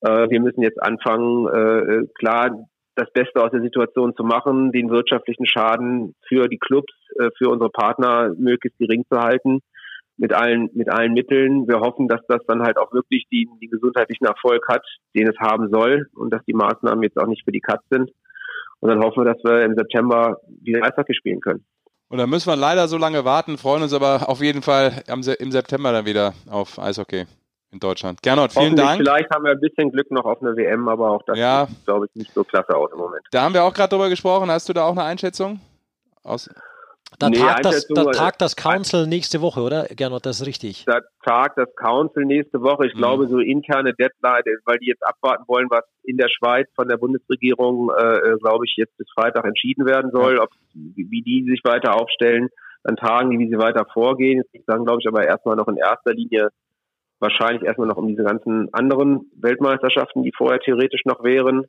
[0.00, 2.66] Äh, wir müssen jetzt anfangen, äh, klar,
[2.96, 7.48] das Beste aus der Situation zu machen, den wirtschaftlichen Schaden für die Clubs, äh, für
[7.48, 9.60] unsere Partner möglichst gering zu halten.
[10.20, 11.66] Mit allen, mit allen Mitteln.
[11.66, 15.38] Wir hoffen, dass das dann halt auch wirklich die, die gesundheitlichen Erfolg hat, den es
[15.38, 18.10] haben soll und dass die Maßnahmen jetzt auch nicht für die Katz sind.
[18.80, 21.64] Und dann hoffen wir, dass wir im September wieder Eishockey spielen können.
[22.08, 25.22] Und dann müssen wir leider so lange warten, freuen uns aber auf jeden Fall im
[25.22, 27.24] September dann wieder auf Eishockey
[27.72, 28.20] in Deutschland.
[28.20, 28.98] Gernot, vielen Dank.
[28.98, 31.66] Vielleicht haben wir ein bisschen Glück noch auf eine WM, aber auch das ja.
[31.66, 33.22] sieht, glaube ich, nicht so klasse aus im Moment.
[33.30, 34.50] Da haben wir auch gerade drüber gesprochen.
[34.50, 35.60] Hast du da auch eine Einschätzung?
[36.22, 36.50] Aus
[37.18, 39.86] da, nee, tagt das, da tagt das Council nächste Woche, oder?
[39.90, 40.84] Gernot, das ist richtig.
[40.86, 42.86] Da tagt das Council nächste Woche.
[42.86, 42.98] Ich mhm.
[42.98, 46.96] glaube, so interne Deadline, weil die jetzt abwarten wollen, was in der Schweiz von der
[46.96, 51.60] Bundesregierung, äh, äh glaube ich, jetzt bis Freitag entschieden werden soll, ob, wie die sich
[51.64, 52.48] weiter aufstellen,
[52.84, 54.42] dann tagen die, wie sie weiter vorgehen.
[54.52, 56.50] Ich sage, glaube ich, aber erstmal noch in erster Linie
[57.18, 61.66] wahrscheinlich erstmal noch um diese ganzen anderen Weltmeisterschaften, die vorher theoretisch noch wären.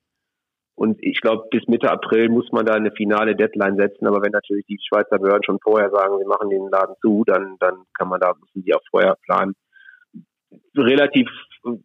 [0.76, 4.08] Und ich glaube, bis Mitte April muss man da eine finale Deadline setzen.
[4.08, 7.58] Aber wenn natürlich die Schweizer Behörden schon vorher sagen, sie machen den Laden zu, dann,
[7.60, 9.54] dann kann man da, müssen die auch vorher planen.
[10.76, 11.30] Relativ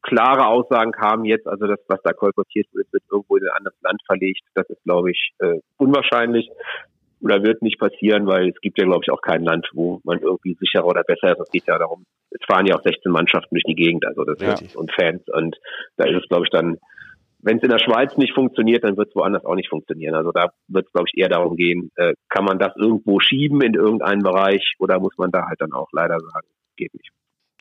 [0.03, 3.77] klare Aussagen kamen jetzt, also das, was da kolportiert wird, wird irgendwo in ein anderes
[3.83, 4.41] Land verlegt.
[4.55, 6.49] Das ist, glaube ich, äh, unwahrscheinlich
[7.21, 10.19] oder wird nicht passieren, weil es gibt ja, glaube ich, auch kein Land, wo man
[10.21, 11.41] irgendwie sicherer oder besser ist.
[11.41, 14.41] Es geht ja darum, es fahren ja auch 16 Mannschaften durch die Gegend, also das
[14.41, 14.79] ja.
[14.79, 15.23] und Fans.
[15.33, 15.57] Und
[15.97, 16.79] da ist es, glaube ich, dann
[17.47, 20.17] wenn es in der Schweiz nicht funktioniert, dann wird es woanders auch nicht funktionieren.
[20.17, 23.61] Also da wird es, glaube ich, eher darum gehen, äh, kann man das irgendwo schieben
[23.63, 27.11] in irgendeinen Bereich oder muss man da halt dann auch leider sagen, geht nicht.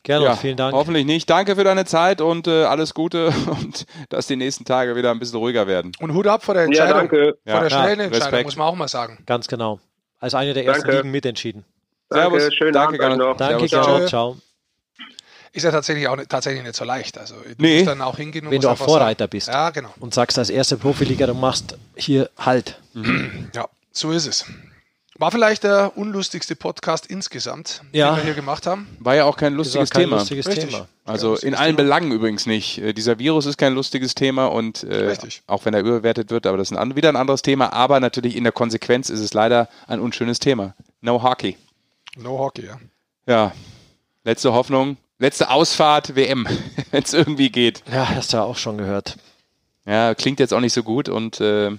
[0.02, 0.74] Gerne, ja, vielen Dank.
[0.74, 1.30] Hoffentlich nicht.
[1.30, 3.28] Danke für deine Zeit und äh, alles Gute
[3.62, 5.92] und dass die nächsten Tage wieder ein bisschen ruhiger werden.
[6.00, 6.90] Und Hut ab vor der Entscheidung.
[6.90, 7.38] Ja, danke.
[7.46, 9.20] Vor der schnellen ja, Entscheidung, muss man auch mal sagen.
[9.28, 9.80] Ganz genau.
[10.20, 10.98] Als eine der ersten danke.
[10.98, 11.64] Ligen mitentschieden.
[12.10, 12.56] Danke, Servus.
[12.56, 13.38] schönen danke, Abend noch.
[13.38, 14.08] Danke, ciao.
[14.08, 14.36] ciao
[15.56, 17.18] ist ja tatsächlich auch nicht, tatsächlich nicht so leicht.
[17.18, 17.78] Also du nee.
[17.78, 19.48] musst dann auch hingehen und Wenn du auch Vorreiter sagen, bist.
[19.48, 19.94] Ja, genau.
[20.00, 22.80] Und sagst als erste Profiliga, du machst hier halt.
[22.94, 23.50] Mhm.
[23.54, 24.46] Ja, so ist es.
[25.18, 28.10] War vielleicht der unlustigste Podcast insgesamt, ja.
[28.10, 28.86] den wir hier gemacht haben.
[29.00, 30.18] War ja auch kein lustiges kein Thema.
[30.18, 30.90] Lustiges Thema.
[31.06, 31.84] Also in allen Thema.
[31.86, 32.80] Belangen übrigens nicht.
[32.80, 35.16] Äh, dieser Virus ist kein lustiges Thema und äh,
[35.48, 37.72] auch wenn er überbewertet wird, aber das ist ein, wieder ein anderes Thema.
[37.72, 40.76] Aber natürlich in der Konsequenz ist es leider ein unschönes Thema.
[41.00, 41.56] No Hockey.
[42.18, 42.78] No Hockey, ja.
[43.26, 43.54] Ja.
[44.26, 46.46] Letzte Hoffnung, Letzte Ausfahrt WM,
[46.92, 47.82] wenn es irgendwie geht.
[47.92, 49.18] Ja, hast du ja auch schon gehört.
[49.84, 51.72] Ja, klingt jetzt auch nicht so gut und äh,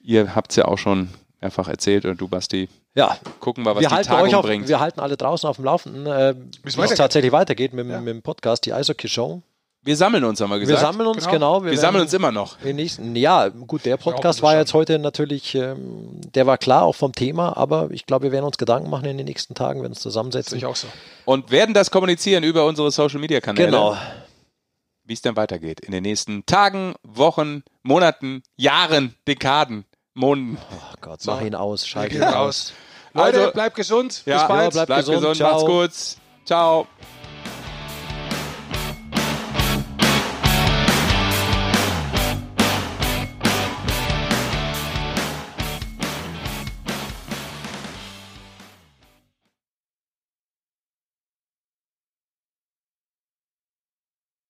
[0.00, 1.10] ihr habt es ja auch schon
[1.42, 2.70] mehrfach erzählt und du, Basti.
[2.94, 3.18] Ja.
[3.40, 4.68] Gucken wir, was wir die halten Tagung euch auf, bringt.
[4.68, 8.00] Wir halten alle draußen auf dem Laufenden, äh, wie es tatsächlich weitergeht mit, ja.
[8.00, 9.42] mit dem Podcast, die Eishockey-Show.
[9.82, 10.80] Wir sammeln uns, haben wir gesagt.
[10.80, 11.32] Wir sammeln uns, genau.
[11.32, 12.60] genau wir, wir sammeln uns immer noch.
[12.62, 17.12] Nächsten, ja, gut, der Podcast war jetzt heute natürlich, ähm, der war klar, auch vom
[17.12, 20.00] Thema, aber ich glaube, wir werden uns Gedanken machen in den nächsten Tagen, werden uns
[20.00, 20.56] zusammensetzen.
[20.56, 20.88] Das ich auch so.
[21.24, 23.66] Und werden das kommunizieren über unsere Social-Media-Kanäle.
[23.66, 23.96] Genau.
[25.04, 30.58] Wie es dann weitergeht in den nächsten Tagen, Wochen, Monaten, Jahren, Dekaden, Monaten.
[30.70, 32.74] Oh Gott, mach ihn aus, schalte ihn aus.
[33.14, 34.22] Leute, also, bleibt gesund.
[34.26, 34.62] Ja, Bis bald.
[34.64, 35.20] Ja, bleibt, bleibt gesund.
[35.20, 35.40] gesund.
[35.40, 35.92] Macht's gut.
[36.44, 36.86] Ciao.